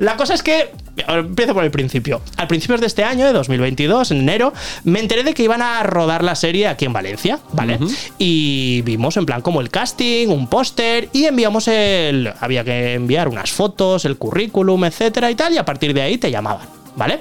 La 0.00 0.16
cosa 0.16 0.34
es 0.34 0.42
que. 0.42 0.70
Empiezo 0.96 1.54
por 1.54 1.64
el 1.64 1.70
principio. 1.70 2.22
Al 2.36 2.48
principios 2.48 2.80
de 2.80 2.86
este 2.86 3.04
año, 3.04 3.26
de 3.26 3.32
2022, 3.32 4.10
en 4.12 4.18
enero, 4.18 4.52
me 4.84 5.00
enteré 5.00 5.24
de 5.24 5.34
que 5.34 5.42
iban 5.42 5.62
a 5.62 5.82
rodar 5.82 6.24
la 6.24 6.34
serie 6.34 6.68
aquí 6.68 6.86
en 6.86 6.92
Valencia, 6.92 7.38
¿vale? 7.52 7.78
Y 8.18 8.82
vimos 8.82 9.16
en 9.16 9.26
plan 9.26 9.42
como 9.42 9.60
el 9.60 9.70
casting, 9.70 10.28
un 10.28 10.48
póster 10.48 11.08
y 11.12 11.24
enviamos 11.24 11.68
el. 11.68 12.32
Había 12.40 12.64
que 12.64 12.94
enviar 12.94 13.28
unas 13.28 13.50
fotos, 13.50 14.04
el 14.04 14.16
currículum, 14.16 14.84
etcétera 14.84 15.30
y 15.30 15.34
tal, 15.34 15.52
y 15.52 15.58
a 15.58 15.64
partir 15.64 15.92
de 15.92 16.02
ahí 16.02 16.18
te 16.18 16.30
llamaban, 16.30 16.66
¿vale? 16.96 17.20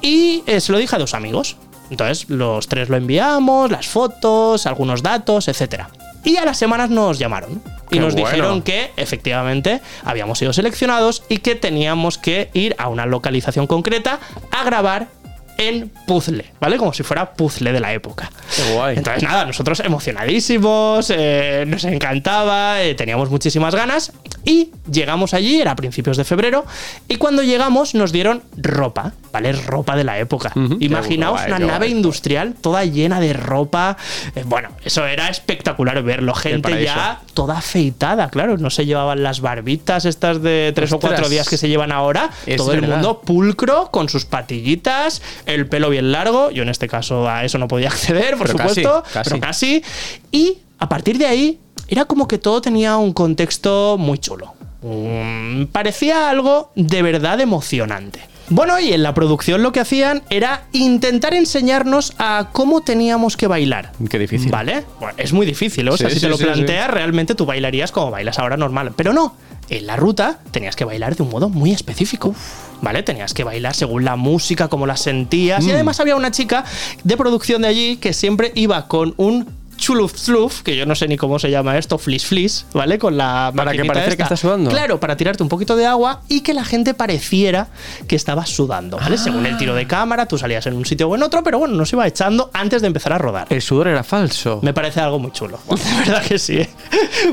Y 0.00 0.42
eh, 0.46 0.60
se 0.60 0.72
lo 0.72 0.78
dije 0.78 0.96
a 0.96 0.98
dos 0.98 1.14
amigos. 1.14 1.56
Entonces, 1.90 2.28
los 2.30 2.68
tres 2.68 2.88
lo 2.88 2.96
enviamos, 2.96 3.70
las 3.70 3.86
fotos, 3.86 4.66
algunos 4.66 5.02
datos, 5.02 5.46
etcétera. 5.48 5.90
Y 6.24 6.36
a 6.36 6.44
las 6.44 6.56
semanas 6.56 6.88
nos 6.88 7.18
llamaron 7.18 7.62
y 7.92 7.98
Qué 7.98 8.00
nos 8.00 8.14
bueno. 8.14 8.26
dijeron 8.28 8.62
que 8.62 8.90
efectivamente 8.96 9.80
habíamos 10.04 10.38
sido 10.38 10.52
seleccionados 10.52 11.24
y 11.28 11.38
que 11.38 11.54
teníamos 11.54 12.16
que 12.16 12.48
ir 12.54 12.74
a 12.78 12.88
una 12.88 13.04
localización 13.06 13.66
concreta 13.66 14.18
a 14.50 14.64
grabar 14.64 15.08
en 15.58 15.90
puzzle, 16.06 16.52
¿vale? 16.60 16.76
Como 16.76 16.92
si 16.92 17.02
fuera 17.02 17.32
puzzle 17.34 17.72
de 17.72 17.80
la 17.80 17.92
época. 17.92 18.30
Qué 18.54 18.74
guay. 18.74 18.96
Entonces, 18.98 19.22
nada, 19.22 19.44
nosotros 19.44 19.80
emocionadísimos, 19.80 21.12
eh, 21.14 21.64
nos 21.66 21.84
encantaba, 21.84 22.82
eh, 22.82 22.94
teníamos 22.94 23.30
muchísimas 23.30 23.74
ganas 23.74 24.12
y 24.44 24.70
llegamos 24.90 25.34
allí, 25.34 25.60
era 25.60 25.72
a 25.72 25.76
principios 25.76 26.16
de 26.16 26.24
febrero, 26.24 26.64
y 27.08 27.16
cuando 27.16 27.42
llegamos 27.42 27.94
nos 27.94 28.12
dieron 28.12 28.42
ropa, 28.56 29.12
¿vale? 29.32 29.52
Ropa 29.52 29.96
de 29.96 30.04
la 30.04 30.18
época. 30.18 30.52
Imaginaos 30.80 31.40
guay, 31.40 31.52
una 31.52 31.58
nave 31.58 31.86
guay. 31.86 31.90
industrial 31.92 32.54
toda 32.60 32.84
llena 32.84 33.20
de 33.20 33.32
ropa. 33.32 33.96
Eh, 34.34 34.42
bueno, 34.44 34.70
eso 34.84 35.06
era 35.06 35.28
espectacular 35.28 36.02
verlo. 36.02 36.34
Gente 36.34 36.82
ya 36.82 37.20
toda 37.34 37.58
afeitada, 37.58 38.28
claro, 38.30 38.58
no 38.58 38.70
se 38.70 38.84
llevaban 38.84 39.22
las 39.22 39.40
barbitas 39.40 40.04
estas 40.04 40.42
de 40.42 40.72
tres 40.74 40.92
o 40.92 41.00
cuatro 41.00 41.28
días 41.28 41.48
que 41.48 41.56
se 41.56 41.68
llevan 41.68 41.92
ahora. 41.92 42.30
Es 42.46 42.56
Todo 42.56 42.72
el 42.72 42.82
mundo 42.82 43.20
pulcro, 43.20 43.90
con 43.90 44.08
sus 44.08 44.24
patillitas, 44.24 45.22
el 45.46 45.66
pelo 45.68 45.90
bien 45.90 46.12
largo. 46.12 46.50
Yo 46.50 46.62
en 46.62 46.68
este 46.68 46.88
caso 46.88 47.28
a 47.28 47.44
eso 47.44 47.58
no 47.58 47.68
podía 47.68 47.88
acceder, 47.90 48.36
por 48.36 48.46
Pero 48.46 48.58
supuesto, 48.58 49.02
casi. 49.12 49.30
pero 49.30 49.40
casi. 49.40 49.82
Y 50.30 50.58
a 50.78 50.88
partir 50.88 51.18
de 51.18 51.26
ahí 51.26 51.58
era 51.88 52.04
como 52.06 52.26
que 52.28 52.38
todo 52.38 52.60
tenía 52.60 52.96
un 52.96 53.12
contexto 53.12 53.96
muy 53.98 54.18
chulo. 54.18 54.54
Mm, 54.82 55.66
parecía 55.66 56.28
algo 56.30 56.72
de 56.74 57.02
verdad 57.02 57.40
emocionante. 57.40 58.20
Bueno, 58.48 58.78
y 58.80 58.92
en 58.92 59.02
la 59.02 59.14
producción 59.14 59.62
lo 59.62 59.72
que 59.72 59.80
hacían 59.80 60.22
era 60.28 60.64
intentar 60.72 61.32
enseñarnos 61.32 62.12
a 62.18 62.48
cómo 62.52 62.82
teníamos 62.82 63.36
que 63.36 63.46
bailar. 63.46 63.92
Qué 64.10 64.18
difícil. 64.18 64.50
¿Vale? 64.50 64.84
Bueno, 64.98 65.14
es 65.16 65.32
muy 65.32 65.46
difícil. 65.46 65.88
O 65.88 65.96
sea, 65.96 66.08
Sí, 66.08 66.14
si 66.14 66.20
sí, 66.20 66.26
te 66.26 66.30
lo 66.30 66.36
sí, 66.36 66.44
planteas, 66.44 66.90
realmente 66.90 67.34
tú 67.34 67.46
bailarías 67.46 67.92
como 67.92 68.10
bailas 68.10 68.38
ahora 68.38 68.56
normal. 68.56 68.92
Pero 68.96 69.12
no, 69.12 69.36
en 69.70 69.86
la 69.86 69.96
ruta 69.96 70.40
tenías 70.50 70.76
que 70.76 70.84
bailar 70.84 71.16
de 71.16 71.22
un 71.22 71.30
modo 71.30 71.48
muy 71.48 71.70
específico. 71.72 72.34
¿Vale? 72.82 73.02
Tenías 73.04 73.32
que 73.32 73.44
bailar 73.44 73.74
según 73.74 74.04
la 74.04 74.16
música, 74.16 74.68
como 74.68 74.86
la 74.86 74.96
sentías. 74.96 75.64
Y 75.64 75.68
Mm. 75.68 75.74
además 75.74 76.00
había 76.00 76.16
una 76.16 76.30
chica 76.32 76.64
de 77.04 77.16
producción 77.16 77.62
de 77.62 77.68
allí 77.68 77.96
que 77.96 78.12
siempre 78.12 78.52
iba 78.56 78.88
con 78.88 79.14
un 79.16 79.46
chuluf 79.82 80.16
sluf, 80.16 80.62
que 80.62 80.76
yo 80.76 80.86
no 80.86 80.94
sé 80.94 81.08
ni 81.08 81.16
cómo 81.16 81.40
se 81.40 81.50
llama 81.50 81.76
esto, 81.76 81.98
flis 81.98 82.24
flis, 82.24 82.66
¿vale? 82.72 83.00
Con 83.00 83.16
la 83.16 83.52
Para 83.54 83.72
que 83.72 83.84
pareciera 83.84 84.16
que 84.16 84.22
estás 84.22 84.38
sudando. 84.38 84.70
Claro, 84.70 85.00
para 85.00 85.16
tirarte 85.16 85.42
un 85.42 85.48
poquito 85.48 85.74
de 85.74 85.86
agua 85.86 86.20
y 86.28 86.42
que 86.42 86.54
la 86.54 86.64
gente 86.64 86.94
pareciera 86.94 87.66
que 88.06 88.14
estabas 88.14 88.48
sudando, 88.48 88.98
¿vale? 88.98 89.18
Según 89.18 89.44
el 89.44 89.56
tiro 89.56 89.74
de 89.74 89.88
cámara, 89.88 90.26
tú 90.26 90.38
salías 90.38 90.64
en 90.66 90.74
un 90.74 90.86
sitio 90.86 91.08
o 91.08 91.16
en 91.16 91.24
otro, 91.24 91.42
pero 91.42 91.58
bueno, 91.58 91.74
nos 91.74 91.92
iba 91.92 92.06
echando 92.06 92.48
antes 92.52 92.80
de 92.80 92.86
empezar 92.86 93.12
a 93.12 93.18
rodar. 93.18 93.48
El 93.50 93.60
sudor 93.60 93.88
era 93.88 94.04
falso. 94.04 94.60
Me 94.62 94.72
parece 94.72 95.00
algo 95.00 95.18
muy 95.18 95.32
chulo. 95.32 95.58
De 95.68 95.98
verdad 95.98 96.22
que 96.22 96.38
sí. 96.38 96.58
¿eh? 96.58 96.70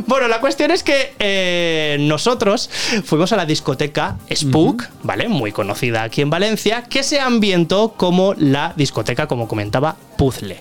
Bueno, 0.07 0.27
la 0.27 0.39
cuestión 0.39 0.71
es 0.71 0.81
que 0.81 1.13
eh, 1.19 1.97
nosotros 1.99 2.71
fuimos 3.05 3.31
a 3.31 3.35
la 3.35 3.45
discoteca 3.45 4.17
Spook, 4.33 4.85
¿vale? 5.03 5.29
Muy 5.29 5.51
conocida 5.51 6.01
aquí 6.01 6.21
en 6.21 6.31
Valencia, 6.31 6.83
que 6.83 7.03
se 7.03 7.19
ambientó 7.19 7.93
como 7.95 8.33
la 8.33 8.73
discoteca, 8.75 9.27
como 9.27 9.47
comentaba, 9.47 9.97
Puzzle. 10.17 10.57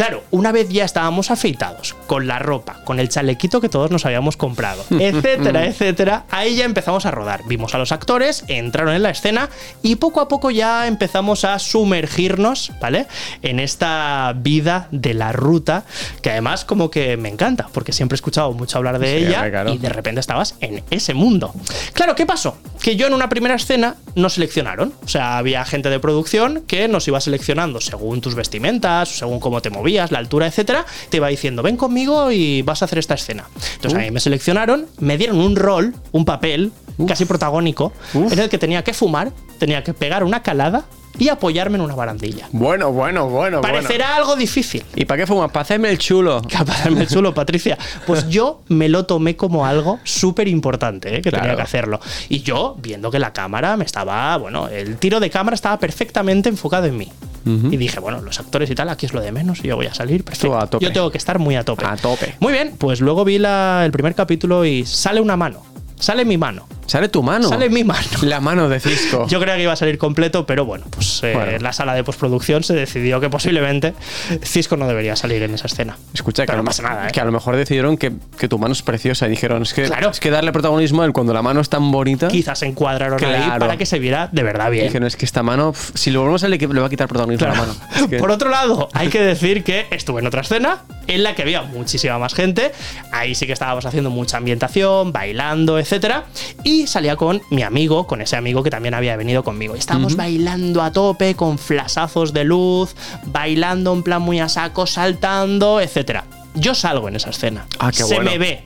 Claro, 0.00 0.24
una 0.30 0.50
vez 0.52 0.68
ya 0.70 0.84
estábamos 0.84 1.30
afeitados, 1.30 1.94
con 2.06 2.26
la 2.26 2.38
ropa, 2.38 2.82
con 2.84 2.98
el 3.00 3.08
chalequito 3.08 3.60
que 3.60 3.68
todos 3.68 3.90
nos 3.90 4.06
habíamos 4.06 4.36
comprado, 4.36 4.82
etcétera, 4.90 5.66
etcétera, 5.66 6.24
ahí 6.30 6.56
ya 6.56 6.64
empezamos 6.64 7.04
a 7.06 7.10
rodar. 7.10 7.42
Vimos 7.46 7.74
a 7.74 7.78
los 7.78 7.92
actores, 7.92 8.44
entraron 8.48 8.94
en 8.94 9.02
la 9.02 9.10
escena 9.10 9.50
y 9.82 9.96
poco 9.96 10.20
a 10.20 10.28
poco 10.28 10.50
ya 10.50 10.86
empezamos 10.86 11.44
a 11.44 11.58
sumergirnos, 11.58 12.72
¿vale? 12.80 13.06
En 13.42 13.60
esta 13.60 14.32
vida 14.36 14.88
de 14.90 15.12
la 15.14 15.32
ruta, 15.32 15.84
que 16.22 16.30
además 16.30 16.64
como 16.64 16.90
que 16.90 17.16
me 17.16 17.28
encanta, 17.28 17.68
porque 17.72 17.92
siempre 17.92 18.14
he 18.14 18.18
escuchado 18.18 18.52
mucho 18.52 18.78
hablar 18.78 18.98
de 18.98 19.18
Sí, 19.18 19.26
ella 19.26 19.50
claro. 19.50 19.72
y 19.72 19.78
de 19.78 19.88
repente 19.90 20.20
estabas 20.20 20.54
en 20.60 20.82
ese 20.90 21.14
mundo. 21.14 21.52
Claro, 21.92 22.14
¿qué 22.14 22.24
pasó? 22.26 22.56
Que 22.82 22.96
yo 22.96 23.06
en 23.06 23.14
una 23.14 23.28
primera 23.28 23.54
escena 23.54 23.96
nos 24.14 24.34
seleccionaron. 24.34 24.94
O 25.04 25.08
sea, 25.08 25.36
había 25.38 25.64
gente 25.64 25.90
de 25.90 26.00
producción 26.00 26.62
que 26.66 26.88
nos 26.88 27.06
iba 27.08 27.20
seleccionando 27.20 27.80
según 27.80 28.20
tus 28.20 28.34
vestimentas, 28.34 29.08
según 29.10 29.38
cómo 29.38 29.60
te 29.60 29.70
movías, 29.70 30.10
la 30.10 30.18
altura, 30.18 30.46
etcétera. 30.46 30.86
Te 31.10 31.18
iba 31.18 31.28
diciendo, 31.28 31.62
ven 31.62 31.76
conmigo 31.76 32.32
y 32.32 32.62
vas 32.62 32.82
a 32.82 32.86
hacer 32.86 32.98
esta 32.98 33.14
escena. 33.14 33.44
Entonces 33.74 33.98
a 33.98 34.02
mí 34.02 34.10
me 34.10 34.20
seleccionaron, 34.20 34.86
me 34.98 35.18
dieron 35.18 35.38
un 35.38 35.56
rol, 35.56 35.94
un 36.12 36.24
papel 36.24 36.72
casi 37.06 37.24
protagónico, 37.24 37.92
Uf. 38.14 38.32
en 38.32 38.38
el 38.38 38.48
que 38.48 38.58
tenía 38.58 38.84
que 38.84 38.92
fumar, 38.92 39.32
tenía 39.58 39.82
que 39.84 39.94
pegar 39.94 40.24
una 40.24 40.42
calada 40.42 40.84
y 41.18 41.28
apoyarme 41.28 41.76
en 41.76 41.82
una 41.82 41.94
barandilla. 41.94 42.48
Bueno, 42.52 42.92
bueno, 42.92 43.28
bueno, 43.28 43.60
Parecerá 43.60 44.16
algo 44.16 44.36
difícil. 44.36 44.82
¿Y 44.94 45.04
para 45.04 45.20
qué 45.22 45.26
fumas? 45.26 45.50
Para 45.50 45.62
hacerme 45.62 45.90
el 45.90 45.98
chulo. 45.98 46.40
Capaz 46.50 46.86
el 46.86 47.06
chulo, 47.08 47.34
Patricia. 47.34 47.76
Pues 48.06 48.28
yo 48.28 48.62
me 48.68 48.88
lo 48.88 49.04
tomé 49.06 49.36
como 49.36 49.66
algo 49.66 49.98
súper 50.04 50.48
importante, 50.48 51.16
¿eh? 51.16 51.20
que 51.20 51.30
tenía 51.30 51.56
que 51.56 51.62
hacerlo. 51.62 52.00
Y 52.28 52.40
yo, 52.42 52.76
viendo 52.80 53.10
que 53.10 53.18
la 53.18 53.32
cámara 53.32 53.76
me 53.76 53.84
estaba, 53.84 54.36
bueno, 54.38 54.68
el 54.68 54.96
tiro 54.96 55.20
de 55.20 55.28
cámara 55.30 55.54
estaba 55.54 55.78
perfectamente 55.78 56.48
enfocado 56.48 56.86
en 56.86 56.96
mí. 56.96 57.08
Y 57.42 57.76
dije, 57.78 57.98
bueno, 58.00 58.20
los 58.20 58.38
actores 58.38 58.70
y 58.70 58.74
tal, 58.74 58.90
aquí 58.90 59.06
es 59.06 59.14
lo 59.14 59.20
de 59.20 59.32
menos, 59.32 59.62
yo 59.62 59.74
voy 59.74 59.86
a 59.86 59.94
salir, 59.94 60.22
perfecto. 60.22 60.56
a 60.58 60.66
tope. 60.68 60.84
Yo 60.84 60.92
tengo 60.92 61.10
que 61.10 61.16
estar 61.18 61.38
muy 61.38 61.56
a 61.56 61.64
tope. 61.64 61.84
A 61.86 61.96
tope. 61.96 62.34
Muy 62.38 62.52
bien, 62.52 62.74
pues 62.78 63.00
luego 63.00 63.24
vi 63.24 63.38
la- 63.38 63.82
el 63.84 63.90
primer 63.92 64.14
capítulo 64.14 64.64
y 64.64 64.84
sale 64.84 65.20
una 65.20 65.36
mano. 65.36 65.62
Sale 66.00 66.24
mi 66.24 66.36
mano. 66.38 66.66
Sale 66.86 67.08
tu 67.08 67.22
mano. 67.22 67.48
Sale 67.48 67.68
mi 67.70 67.84
mano. 67.84 68.00
La 68.22 68.40
mano 68.40 68.68
de 68.68 68.80
Cisco. 68.80 69.26
Yo 69.28 69.38
creía 69.40 69.54
que 69.56 69.62
iba 69.62 69.72
a 69.72 69.76
salir 69.76 69.96
completo, 69.96 70.44
pero 70.46 70.64
bueno, 70.64 70.86
pues 70.90 71.22
eh, 71.22 71.32
Bueno. 71.34 71.52
en 71.52 71.62
la 71.62 71.72
sala 71.72 71.94
de 71.94 72.02
postproducción 72.02 72.64
se 72.64 72.74
decidió 72.74 73.20
que 73.20 73.30
posiblemente 73.30 73.94
Cisco 74.42 74.76
no 74.76 74.88
debería 74.88 75.14
salir 75.14 75.42
en 75.44 75.54
esa 75.54 75.66
escena. 75.68 75.96
Escucha, 76.12 76.42
que, 76.42 76.46
Pero 76.48 76.58
no 76.58 76.62
lo- 76.64 76.66
pasa 76.68 76.82
nada, 76.82 77.08
¿eh? 77.08 77.12
que 77.12 77.20
a 77.20 77.24
lo 77.24 77.30
mejor 77.32 77.54
decidieron 77.56 77.96
que, 77.96 78.12
que 78.38 78.48
tu 78.48 78.58
mano 78.58 78.72
es 78.72 78.82
preciosa 78.82 79.26
y 79.26 79.30
dijeron, 79.30 79.62
es 79.62 79.72
que, 79.72 79.84
Claro. 79.84 80.10
es 80.10 80.18
que 80.18 80.30
darle 80.30 80.50
protagonismo 80.52 81.02
a 81.02 81.06
él 81.06 81.12
cuando 81.12 81.32
la 81.32 81.42
mano 81.42 81.60
es 81.60 81.68
tan 81.68 81.92
bonita. 81.92 82.26
Quizás 82.28 82.62
encuadraron 82.62 83.22
ahí 83.24 83.50
para 83.58 83.76
que 83.76 83.86
se 83.86 83.98
viera 84.00 84.28
de 84.32 84.42
verdad 84.42 84.70
bien. 84.70 84.86
Dijeron, 84.86 85.06
es 85.06 85.16
que 85.16 85.26
esta 85.26 85.42
mano, 85.44 85.72
si 85.94 86.10
le 86.10 86.18
volvemos 86.18 86.42
a 86.42 86.48
le, 86.48 86.58
le 86.58 86.66
va 86.80 86.86
a 86.86 86.90
quitar 86.90 87.06
protagonismo 87.06 87.46
a 87.46 87.50
la 87.50 87.56
mano. 87.56 87.74
Es 87.94 88.06
que- 88.08 88.18
Por 88.20 88.30
otro 88.32 88.48
lado, 88.50 88.88
hay 88.94 89.08
que 89.08 89.20
decir 89.22 89.62
que 89.62 89.86
estuve 89.90 90.20
en 90.20 90.26
otra 90.26 90.40
escena 90.40 90.78
en 91.06 91.22
la 91.22 91.34
que 91.34 91.42
había 91.42 91.62
muchísima 91.62 92.18
más 92.18 92.34
gente. 92.34 92.72
Ahí 93.12 93.34
sí 93.34 93.46
que 93.46 93.52
estábamos 93.52 93.84
haciendo 93.86 94.10
mucha 94.10 94.36
ambientación, 94.38 95.12
bailando, 95.12 95.78
etcétera. 95.90 96.26
Y 96.62 96.86
salía 96.86 97.16
con 97.16 97.42
mi 97.50 97.62
amigo, 97.62 98.06
con 98.06 98.20
ese 98.20 98.36
amigo 98.36 98.62
que 98.62 98.70
también 98.70 98.94
había 98.94 99.16
venido 99.16 99.42
conmigo. 99.42 99.74
Y 99.74 99.78
estábamos 99.80 100.14
bailando 100.14 100.82
a 100.82 100.92
tope, 100.92 101.34
con 101.34 101.58
flasazos 101.58 102.32
de 102.32 102.44
luz, 102.44 102.94
bailando 103.26 103.92
en 103.92 104.04
plan 104.04 104.22
muy 104.22 104.38
a 104.38 104.48
saco, 104.48 104.86
saltando, 104.86 105.80
etcétera. 105.80 106.24
Yo 106.54 106.74
salgo 106.74 107.06
en 107.08 107.14
esa 107.14 107.30
escena. 107.30 107.66
Ah, 107.78 107.90
qué 107.92 107.98
Se 108.02 108.14
bueno. 108.14 108.30
me 108.30 108.38
ve. 108.38 108.64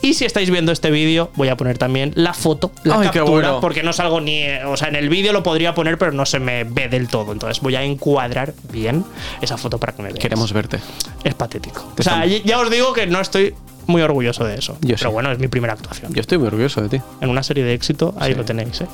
Y 0.00 0.14
si 0.14 0.24
estáis 0.24 0.48
viendo 0.50 0.70
este 0.70 0.92
vídeo, 0.92 1.30
voy 1.34 1.48
a 1.48 1.56
poner 1.56 1.76
también 1.76 2.12
la 2.14 2.32
foto, 2.34 2.70
la 2.84 2.96
Ay, 3.00 3.04
captura, 3.08 3.24
bueno. 3.24 3.60
porque 3.60 3.82
no 3.82 3.92
salgo 3.92 4.20
ni. 4.20 4.44
O 4.66 4.76
sea, 4.76 4.88
en 4.88 4.94
el 4.96 5.08
vídeo 5.08 5.32
lo 5.32 5.42
podría 5.42 5.74
poner, 5.74 5.98
pero 5.98 6.12
no 6.12 6.24
se 6.24 6.38
me 6.38 6.62
ve 6.64 6.88
del 6.88 7.08
todo. 7.08 7.32
Entonces 7.32 7.60
voy 7.62 7.74
a 7.74 7.82
encuadrar 7.82 8.54
bien 8.72 9.04
esa 9.40 9.56
foto 9.56 9.78
para 9.78 9.92
que 9.92 10.02
me 10.02 10.08
veáis. 10.10 10.20
Queremos 10.20 10.52
verte. 10.52 10.78
Es 11.24 11.34
patético. 11.34 11.92
Te 11.96 12.02
O 12.02 12.04
sea, 12.04 12.24
estamos- 12.24 12.44
ya 12.44 12.60
os 12.60 12.70
digo 12.70 12.92
que 12.92 13.06
no 13.08 13.20
estoy 13.20 13.54
muy 13.86 14.02
orgulloso 14.02 14.44
de 14.44 14.56
eso. 14.58 14.76
Yo 14.80 14.96
pero 14.96 15.10
sí. 15.10 15.12
bueno, 15.14 15.30
es 15.32 15.38
mi 15.38 15.48
primera 15.48 15.72
actuación. 15.74 16.12
Yo 16.12 16.20
estoy 16.20 16.38
muy 16.38 16.48
orgulloso 16.48 16.80
de 16.82 16.88
ti. 16.88 17.00
En 17.20 17.28
una 17.30 17.42
serie 17.42 17.64
de 17.64 17.74
éxito, 17.74 18.14
ahí 18.18 18.32
Sí. 18.32 18.38
lo 18.38 18.44
tenéis, 18.44 18.80
¿eh? 18.80 18.86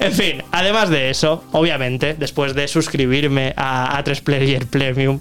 En 0.00 0.12
fin, 0.12 0.42
además 0.52 0.90
de 0.90 1.10
eso, 1.10 1.44
obviamente, 1.52 2.14
después 2.18 2.54
de 2.54 2.68
suscribirme 2.68 3.54
a 3.56 4.02
A3 4.02 4.20
Player 4.22 4.66
Premium, 4.66 5.18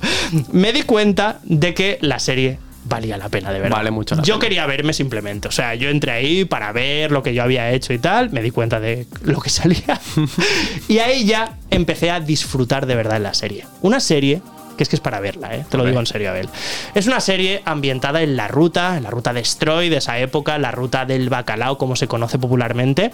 me 0.51 0.73
di 0.73 0.83
cuenta 0.83 1.39
de 1.43 1.73
que 1.73 1.97
la 2.01 2.19
serie 2.19 2.57
valía 2.87 3.17
la 3.17 3.29
pena, 3.29 3.51
de 3.51 3.59
verdad. 3.59 3.77
Vale 3.77 3.89
mucho 3.89 4.13
la 4.15 4.21
Yo 4.21 4.35
pena. 4.35 4.41
quería 4.41 4.65
verme 4.67 4.93
simplemente. 4.93 5.47
O 5.47 5.51
sea, 5.51 5.73
yo 5.75 5.89
entré 5.89 6.11
ahí 6.11 6.45
para 6.45 6.71
ver 6.71 7.11
lo 7.11 7.23
que 7.23 7.33
yo 7.33 7.41
había 7.41 7.71
hecho 7.71 7.93
y 7.93 7.97
tal, 7.99 8.29
me 8.31 8.41
di 8.43 8.51
cuenta 8.51 8.79
de 8.79 9.07
lo 9.23 9.39
que 9.41 9.49
salía. 9.51 9.99
y 10.87 10.99
ahí 10.99 11.25
ya 11.25 11.57
empecé 11.71 12.11
a 12.11 12.19
disfrutar 12.19 12.85
de 12.85 12.95
verdad 12.95 13.17
en 13.17 13.23
la 13.23 13.33
serie. 13.33 13.65
Una 13.81 13.99
serie 13.99 14.41
que 14.75 14.83
es 14.83 14.89
que 14.89 14.95
es 14.95 15.01
para 15.01 15.19
verla, 15.19 15.55
¿eh? 15.55 15.65
te 15.69 15.77
lo 15.77 15.85
digo 15.85 15.99
en 15.99 16.05
serio, 16.05 16.29
Abel. 16.29 16.49
Es 16.93 17.07
una 17.07 17.19
serie 17.19 17.61
ambientada 17.65 18.21
en 18.21 18.35
la 18.35 18.47
ruta, 18.47 18.97
en 18.97 19.03
la 19.03 19.09
ruta 19.09 19.33
de 19.33 19.43
Stroy 19.43 19.89
de 19.89 19.97
esa 19.97 20.19
época, 20.19 20.57
la 20.57 20.71
ruta 20.71 21.05
del 21.05 21.29
bacalao, 21.29 21.77
como 21.77 21.95
se 21.95 22.07
conoce 22.07 22.37
popularmente, 22.37 23.11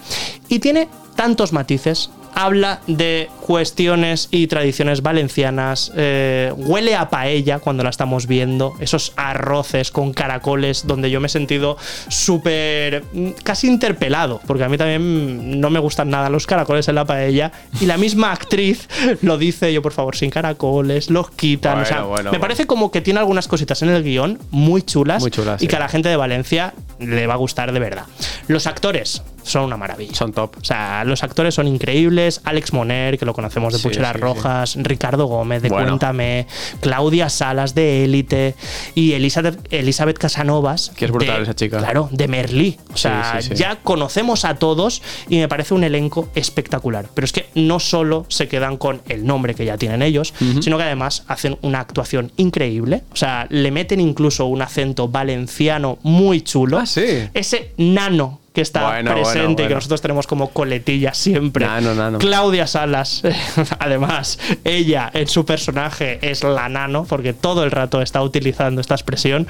y 0.48 0.60
tiene 0.60 0.88
tantos 1.16 1.54
matices. 1.54 2.12
Habla 2.34 2.82
de 2.88 3.30
cuestiones 3.42 4.28
y 4.32 4.48
tradiciones 4.48 5.02
valencianas, 5.02 5.92
eh, 5.96 6.54
huele 6.56 6.96
a 6.96 7.10
paella 7.10 7.60
cuando 7.60 7.84
la 7.84 7.90
estamos 7.90 8.28
viendo, 8.28 8.74
esos 8.80 9.14
arroces 9.16 9.92
con 9.92 10.14
caracoles, 10.14 10.88
donde 10.88 11.12
yo 11.12 11.20
me 11.20 11.28
he 11.28 11.30
sentido 11.30 11.78
súper, 12.08 13.04
mm, 13.14 13.30
casi 13.44 13.68
interpelado, 13.68 14.42
porque 14.48 14.64
a 14.64 14.70
mí 14.70 14.78
también 14.78 15.60
no 15.60 15.70
me 15.70 15.80
gustan 15.80 16.10
nada 16.10 16.30
los 16.30 16.48
caracoles 16.48 16.88
en 16.88 16.96
la 16.96 17.06
paella, 17.06 17.52
y 17.80 17.86
la 17.86 17.98
misma 17.98 18.32
actriz 18.32 18.88
lo 19.22 19.38
dice, 19.38 19.74
yo 19.74 19.82
por 19.82 19.92
favor, 19.92 20.16
sin 20.16 20.30
caracoles, 20.30 21.10
los 21.10 21.32
quitan, 21.32 21.80
o 21.80 21.86
sea, 21.86 21.98
Bueno, 21.98 22.08
bueno, 22.10 22.24
me 22.26 22.30
bueno. 22.32 22.42
parece 22.42 22.66
como 22.68 22.92
que 22.92 23.02
tiene 23.02 23.20
algunas 23.20 23.48
cositas 23.48 23.82
en 23.82 23.90
el 23.90 24.04
guion 24.04 24.40
muy 24.52 24.82
chulas, 24.84 25.22
Muy 25.22 25.32
chulas, 25.32 25.62
y 25.62 25.66
sí. 25.66 25.68
que 25.68 25.76
a 25.76 25.80
la 25.80 25.90
gente 25.90 26.10
de 26.10 26.16
Valencia 26.16 26.74
le 27.00 27.28
va 27.28 27.34
a 27.34 27.38
gustar 27.38 27.72
de 27.72 27.80
verdad. 27.80 28.06
Los 28.48 28.68
actores 28.68 29.24
son 29.44 29.64
una 29.64 29.78
maravilla. 29.78 30.14
Son 30.16 30.34
top. 30.34 30.58
O 30.62 30.64
sea, 30.64 31.04
los 31.06 31.24
actores 31.24 31.54
son 31.56 31.68
increíbles. 31.68 32.42
Alex 32.44 32.74
Moner, 32.74 33.18
que 33.18 33.26
lo 33.26 33.34
conocemos 33.34 33.74
de 33.74 33.80
Sí, 33.80 33.88
Pucheras 33.88 34.12
sí, 34.14 34.18
sí. 34.18 34.22
Rojas, 34.22 34.76
Ricardo 34.78 35.26
Gómez 35.26 35.62
de 35.62 35.70
Bueno. 35.70 35.88
Cuéntame, 35.88 36.48
Claudia 36.80 37.30
Salas 37.30 37.76
de 37.76 38.06
Élite 38.06 38.56
y 38.96 39.14
Elizabeth, 39.14 39.60
Elizabeth 39.74 40.18
Casanovas. 40.18 40.92
Que 40.96 41.06
es 41.06 41.12
brutal 41.12 41.38
de- 41.38 41.44
esa 41.44 41.56
chica. 41.56 41.78
Claro, 41.80 42.10
de 42.12 42.28
Merlí. 42.28 42.78
O 42.94 42.98
sea, 42.98 43.40
ya 43.40 43.78
conocemos 43.78 44.46
a 44.46 44.56
todos 44.56 45.02
y 45.30 45.38
me 45.38 45.48
parece 45.48 45.74
un 45.74 45.84
elenco 45.84 46.30
espectacular. 46.36 47.08
Pero 47.14 47.26
es 47.26 47.32
que 47.32 47.48
no 47.56 47.80
solo 47.80 48.26
se 48.30 48.48
quedan 48.48 48.78
con 48.78 49.02
el 49.08 49.26
nombre 49.26 49.56
que 49.56 49.66
ya 49.66 49.78
tienen 49.78 50.02
ellos, 50.02 50.34
sino 50.62 50.78
que 50.78 50.84
además 50.84 51.24
hacen 51.28 51.58
una 51.62 51.80
actuación 51.80 52.32
increíble. 52.38 53.04
O 53.12 53.16
sea, 53.16 53.48
le 53.50 53.72
meten 53.72 54.00
incluso 54.02 54.46
un 54.46 54.62
acento 54.62 55.08
valenciano 55.08 55.98
muy 56.04 56.42
chulo. 56.42 56.78
Ah, 56.80 56.86
sí. 56.86 57.02
Ese 57.34 57.72
nano 57.78 58.41
que 58.54 58.62
está 58.62 58.88
Bueno, 58.88 59.14
presente 59.14 59.46
bueno, 59.46 59.64
y 59.64 59.68
que 59.70 59.76
nosotros 59.76 60.02
tenemos 60.02 60.28
como 60.28 60.50
coletilla 60.50 61.14
siempre. 61.14 61.66
Nano, 61.66 61.96
nano. 61.96 62.18
Claudia 62.20 62.68
Salas, 62.68 63.24
además, 63.80 64.40
ella 64.66 65.10
en 65.14 65.28
su 65.30 65.46
personaje 65.46 66.20
es 66.22 66.44
la 66.44 66.68
nano, 66.68 67.06
porque 67.08 67.32
todo 67.32 67.64
el 67.64 67.72
rato 67.72 68.02
está 68.02 68.22
utilizando 68.22 68.82
esta 68.82 68.94
expresión. 68.94 69.48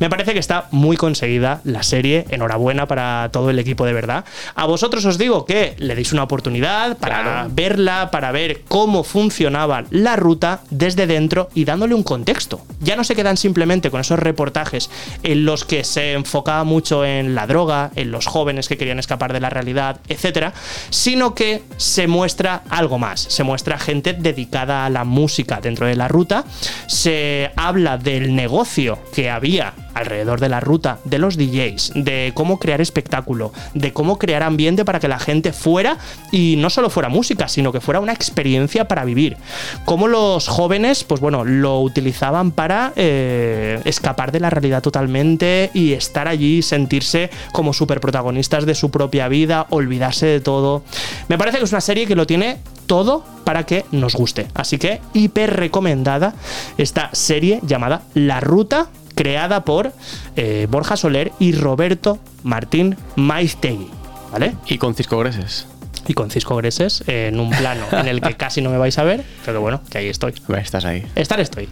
Me 0.00 0.10
parece 0.10 0.34
que 0.34 0.38
está 0.38 0.66
muy 0.70 0.98
conseguida 0.98 1.62
la 1.64 1.82
serie. 1.82 2.26
Enhorabuena 2.28 2.86
para 2.86 3.30
todo 3.32 3.48
el 3.48 3.58
equipo 3.58 3.86
de 3.86 3.94
verdad. 3.94 4.26
A 4.54 4.66
vosotros 4.66 5.04
os 5.06 5.16
digo 5.16 5.46
que 5.46 5.74
le 5.78 5.94
deis 5.94 6.12
una 6.12 6.24
oportunidad 6.24 6.98
para 6.98 7.22
Claro. 7.22 7.50
verla, 7.54 8.10
para 8.10 8.32
ver 8.32 8.62
cómo 8.68 9.02
funcionaba 9.02 9.84
la 9.90 10.16
ruta 10.16 10.60
desde 10.68 11.06
dentro 11.06 11.48
y 11.54 11.64
dándole 11.64 11.94
un 11.94 12.02
contexto. 12.02 12.60
Ya 12.80 12.96
no 12.96 13.04
se 13.04 13.14
quedan 13.14 13.38
simplemente 13.38 13.90
con 13.90 14.00
esos 14.02 14.18
reportajes 14.18 14.90
en 15.22 15.46
los 15.46 15.64
que 15.64 15.84
se 15.84 16.12
enfocaba 16.12 16.64
mucho 16.64 17.04
en 17.06 17.34
la 17.34 17.46
droga, 17.46 17.90
en 17.96 18.10
los 18.10 18.26
jóvenes 18.26 18.41
que 18.68 18.76
querían 18.76 18.98
escapar 18.98 19.32
de 19.32 19.40
la 19.40 19.50
realidad, 19.50 20.00
etcétera, 20.08 20.52
sino 20.90 21.34
que 21.34 21.62
se 21.76 22.06
muestra 22.06 22.62
algo 22.68 22.98
más. 22.98 23.20
Se 23.20 23.44
muestra 23.44 23.78
gente 23.78 24.12
dedicada 24.12 24.84
a 24.84 24.90
la 24.90 25.04
música 25.04 25.60
dentro 25.60 25.86
de 25.86 25.96
la 25.96 26.08
ruta. 26.08 26.44
Se 26.86 27.50
habla 27.56 27.98
del 27.98 28.34
negocio 28.34 28.98
que 29.14 29.30
había 29.30 29.74
alrededor 29.94 30.40
de 30.40 30.48
la 30.48 30.60
ruta, 30.60 30.98
de 31.04 31.18
los 31.18 31.36
DJs, 31.36 31.92
de 31.94 32.32
cómo 32.34 32.58
crear 32.58 32.80
espectáculo, 32.80 33.52
de 33.74 33.92
cómo 33.92 34.18
crear 34.18 34.42
ambiente 34.42 34.84
para 34.84 35.00
que 35.00 35.08
la 35.08 35.18
gente 35.18 35.52
fuera 35.52 35.98
y 36.30 36.56
no 36.58 36.70
solo 36.70 36.90
fuera 36.90 37.08
música, 37.08 37.48
sino 37.48 37.72
que 37.72 37.80
fuera 37.80 38.00
una 38.00 38.12
experiencia 38.12 38.88
para 38.88 39.04
vivir. 39.04 39.36
Cómo 39.84 40.08
los 40.08 40.48
jóvenes, 40.48 41.04
pues 41.04 41.20
bueno, 41.20 41.44
lo 41.44 41.80
utilizaban 41.80 42.52
para 42.52 42.92
eh, 42.96 43.80
escapar 43.84 44.32
de 44.32 44.40
la 44.40 44.50
realidad 44.50 44.82
totalmente 44.82 45.70
y 45.74 45.92
estar 45.92 46.28
allí, 46.28 46.62
sentirse 46.62 47.30
como 47.52 47.72
super 47.72 48.00
protagonistas 48.00 48.66
de 48.66 48.74
su 48.74 48.90
propia 48.90 49.28
vida, 49.28 49.66
olvidarse 49.70 50.26
de 50.26 50.40
todo. 50.40 50.82
Me 51.28 51.38
parece 51.38 51.58
que 51.58 51.64
es 51.64 51.72
una 51.72 51.80
serie 51.80 52.06
que 52.06 52.16
lo 52.16 52.26
tiene 52.26 52.58
todo 52.86 53.24
para 53.44 53.64
que 53.64 53.84
nos 53.90 54.14
guste. 54.14 54.48
Así 54.54 54.78
que 54.78 55.00
hiper 55.14 55.56
recomendada 55.56 56.34
esta 56.78 57.10
serie 57.12 57.60
llamada 57.62 58.02
La 58.14 58.40
Ruta 58.40 58.88
creada 59.14 59.64
por 59.64 59.92
eh, 60.36 60.66
Borja 60.70 60.96
Soler 60.96 61.32
y 61.38 61.52
Roberto 61.52 62.18
Martín 62.42 62.96
Maiztegui. 63.16 63.88
¿Vale? 64.30 64.54
Y 64.66 64.78
con 64.78 64.94
Cisco 64.94 65.18
Greses. 65.18 65.66
Y 66.06 66.14
con 66.14 66.30
Cisco 66.30 66.56
Greses 66.56 67.04
eh, 67.06 67.28
en 67.28 67.38
un 67.38 67.50
plano 67.50 67.84
en 67.92 68.08
el 68.08 68.20
que 68.20 68.34
casi 68.34 68.62
no 68.62 68.70
me 68.70 68.78
vais 68.78 68.98
a 68.98 69.04
ver, 69.04 69.24
pero 69.44 69.60
bueno, 69.60 69.80
que 69.90 69.98
ahí 69.98 70.08
estoy. 70.08 70.34
Estás 70.56 70.84
ahí. 70.84 71.06
Estar 71.14 71.38
estoy. 71.38 71.68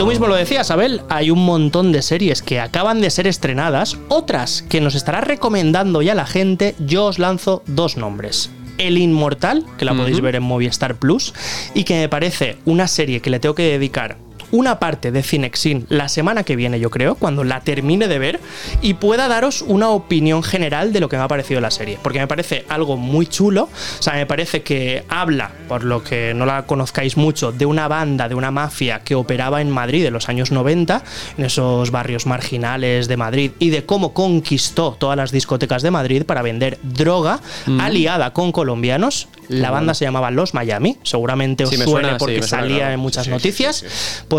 Tú 0.00 0.06
mismo 0.06 0.28
lo 0.28 0.34
decías, 0.34 0.70
Abel, 0.70 1.02
hay 1.10 1.30
un 1.30 1.44
montón 1.44 1.92
de 1.92 2.00
series 2.00 2.40
que 2.40 2.58
acaban 2.58 3.02
de 3.02 3.10
ser 3.10 3.26
estrenadas, 3.26 3.98
otras 4.08 4.62
que 4.62 4.80
nos 4.80 4.94
estará 4.94 5.20
recomendando 5.20 6.00
ya 6.00 6.14
la 6.14 6.24
gente. 6.24 6.74
Yo 6.78 7.04
os 7.04 7.18
lanzo 7.18 7.62
dos 7.66 7.98
nombres. 7.98 8.50
El 8.78 8.96
Inmortal, 8.96 9.66
que 9.76 9.84
la 9.84 9.92
podéis 9.92 10.22
ver 10.22 10.36
en 10.36 10.42
Movistar 10.42 10.94
Plus, 10.94 11.34
y 11.74 11.84
que 11.84 12.00
me 12.00 12.08
parece 12.08 12.56
una 12.64 12.88
serie 12.88 13.20
que 13.20 13.28
le 13.28 13.40
tengo 13.40 13.54
que 13.54 13.64
dedicar 13.64 14.16
una 14.52 14.78
parte 14.78 15.12
de 15.12 15.22
Cinexin 15.22 15.86
la 15.88 16.08
semana 16.08 16.42
que 16.42 16.56
viene, 16.56 16.80
yo 16.80 16.90
creo, 16.90 17.14
cuando 17.14 17.44
la 17.44 17.60
termine 17.60 18.08
de 18.08 18.18
ver 18.18 18.40
y 18.82 18.94
pueda 18.94 19.28
daros 19.28 19.62
una 19.62 19.90
opinión 19.90 20.42
general 20.42 20.92
de 20.92 21.00
lo 21.00 21.08
que 21.08 21.16
me 21.16 21.22
ha 21.22 21.28
parecido 21.28 21.60
la 21.60 21.70
serie. 21.70 21.98
Porque 22.02 22.18
me 22.18 22.26
parece 22.26 22.64
algo 22.68 22.96
muy 22.96 23.26
chulo. 23.26 23.64
O 23.98 24.02
sea, 24.02 24.14
me 24.14 24.26
parece 24.26 24.62
que 24.62 25.04
habla, 25.08 25.50
por 25.68 25.84
lo 25.84 26.02
que 26.02 26.32
no 26.34 26.46
la 26.46 26.66
conozcáis 26.66 27.16
mucho, 27.16 27.52
de 27.52 27.66
una 27.66 27.88
banda, 27.88 28.28
de 28.28 28.34
una 28.34 28.50
mafia 28.50 29.00
que 29.00 29.14
operaba 29.14 29.60
en 29.60 29.70
Madrid 29.70 30.04
en 30.06 30.12
los 30.12 30.28
años 30.28 30.50
90, 30.50 31.02
en 31.38 31.44
esos 31.44 31.90
barrios 31.90 32.26
marginales 32.26 33.08
de 33.08 33.16
Madrid, 33.16 33.52
y 33.58 33.70
de 33.70 33.84
cómo 33.84 34.12
conquistó 34.12 34.96
todas 34.98 35.16
las 35.16 35.30
discotecas 35.32 35.82
de 35.82 35.90
Madrid 35.90 36.24
para 36.24 36.42
vender 36.42 36.78
droga 36.82 37.40
aliada 37.78 38.32
con 38.32 38.52
colombianos. 38.52 39.28
La 39.48 39.70
banda 39.72 39.94
se 39.94 40.04
llamaba 40.04 40.30
Los 40.30 40.54
Miami, 40.54 40.96
seguramente 41.02 41.64
os 41.64 41.70
Sí, 41.70 41.76
me 41.76 41.84
suene 41.84 42.00
suena, 42.04 42.18
porque 42.18 42.34
suena, 42.42 42.46
salía 42.48 42.76
claro. 42.78 42.92
en 42.94 43.00
muchas 43.00 43.24
Sí, 43.24 43.30
noticias. 43.30 43.76
sí, 43.78 43.86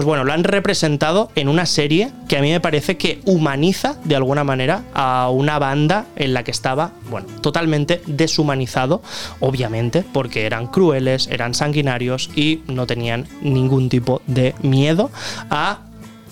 Pues 0.02 0.08
bueno, 0.08 0.24
lo 0.24 0.34
han 0.34 0.44
representado 0.44 1.30
en 1.36 1.48
una 1.48 1.68
serie 1.68 2.12
que 2.28 2.36
a 2.36 2.42
mí 2.42 2.50
me 2.50 2.60
parece 2.60 2.98
que 2.98 3.22
humaniza 3.26 3.98
de 4.04 4.16
alguna 4.16 4.44
manera 4.44 4.84
a 4.96 5.30
una 5.30 5.60
banda 5.60 6.08
en 6.16 6.34
la 6.34 6.44
que 6.44 6.50
estaba, 6.50 6.94
bueno, 7.12 7.28
totalmente 7.42 8.02
deshumanizado, 8.08 9.04
obviamente, 9.40 10.04
porque 10.12 10.48
eran 10.48 10.66
crueles, 10.66 11.28
eran 11.28 11.54
sanguinarios 11.54 12.32
y 12.36 12.64
no 12.66 12.88
tenían 12.88 13.28
ningún 13.44 13.90
tipo 13.90 14.24
de 14.26 14.56
miedo 14.64 15.12
a 15.52 15.82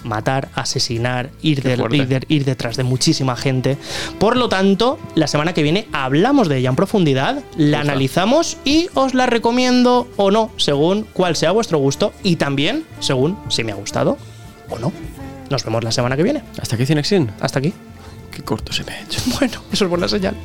matar, 0.03 0.49
asesinar, 0.55 1.29
ir, 1.41 1.61
del- 1.61 1.81
ir 1.93 2.07
de- 2.07 2.25
ir 2.29 2.45
detrás 2.45 2.77
de 2.77 2.83
muchísima 2.83 3.35
gente. 3.35 3.77
Por 4.19 4.37
lo 4.37 4.49
tanto, 4.49 4.99
la 5.15 5.27
semana 5.27 5.53
que 5.53 5.63
viene 5.63 5.87
hablamos 5.91 6.47
de 6.49 6.57
ella 6.57 6.69
en 6.69 6.75
profundidad, 6.75 7.43
la 7.57 7.81
analizamos 7.81 8.57
y 8.65 8.89
os 8.93 9.13
la 9.13 9.25
recomiendo 9.25 10.07
o 10.17 10.31
no, 10.31 10.51
según 10.57 11.05
cuál 11.13 11.35
sea 11.35 11.51
vuestro 11.51 11.77
gusto 11.79 12.13
y 12.23 12.35
también 12.37 12.83
según 12.99 13.37
si 13.49 13.63
me 13.63 13.71
ha 13.71 13.75
gustado 13.75 14.17
o 14.69 14.79
no. 14.79 14.91
Nos 15.49 15.63
vemos 15.65 15.83
la 15.83 15.91
semana 15.91 16.15
que 16.15 16.23
viene. 16.23 16.43
¿Hasta 16.61 16.75
aquí 16.75 16.85
Cinexin? 16.85 17.31
Hasta 17.41 17.59
aquí. 17.59 17.73
Qué 18.31 18.43
corto 18.43 18.71
se 18.71 18.83
me 18.83 18.91
ha 18.93 19.01
hecho. 19.01 19.19
Bueno, 19.39 19.61
eso 19.71 19.85
es 19.85 19.89
buena 19.89 20.07
señal. 20.07 20.35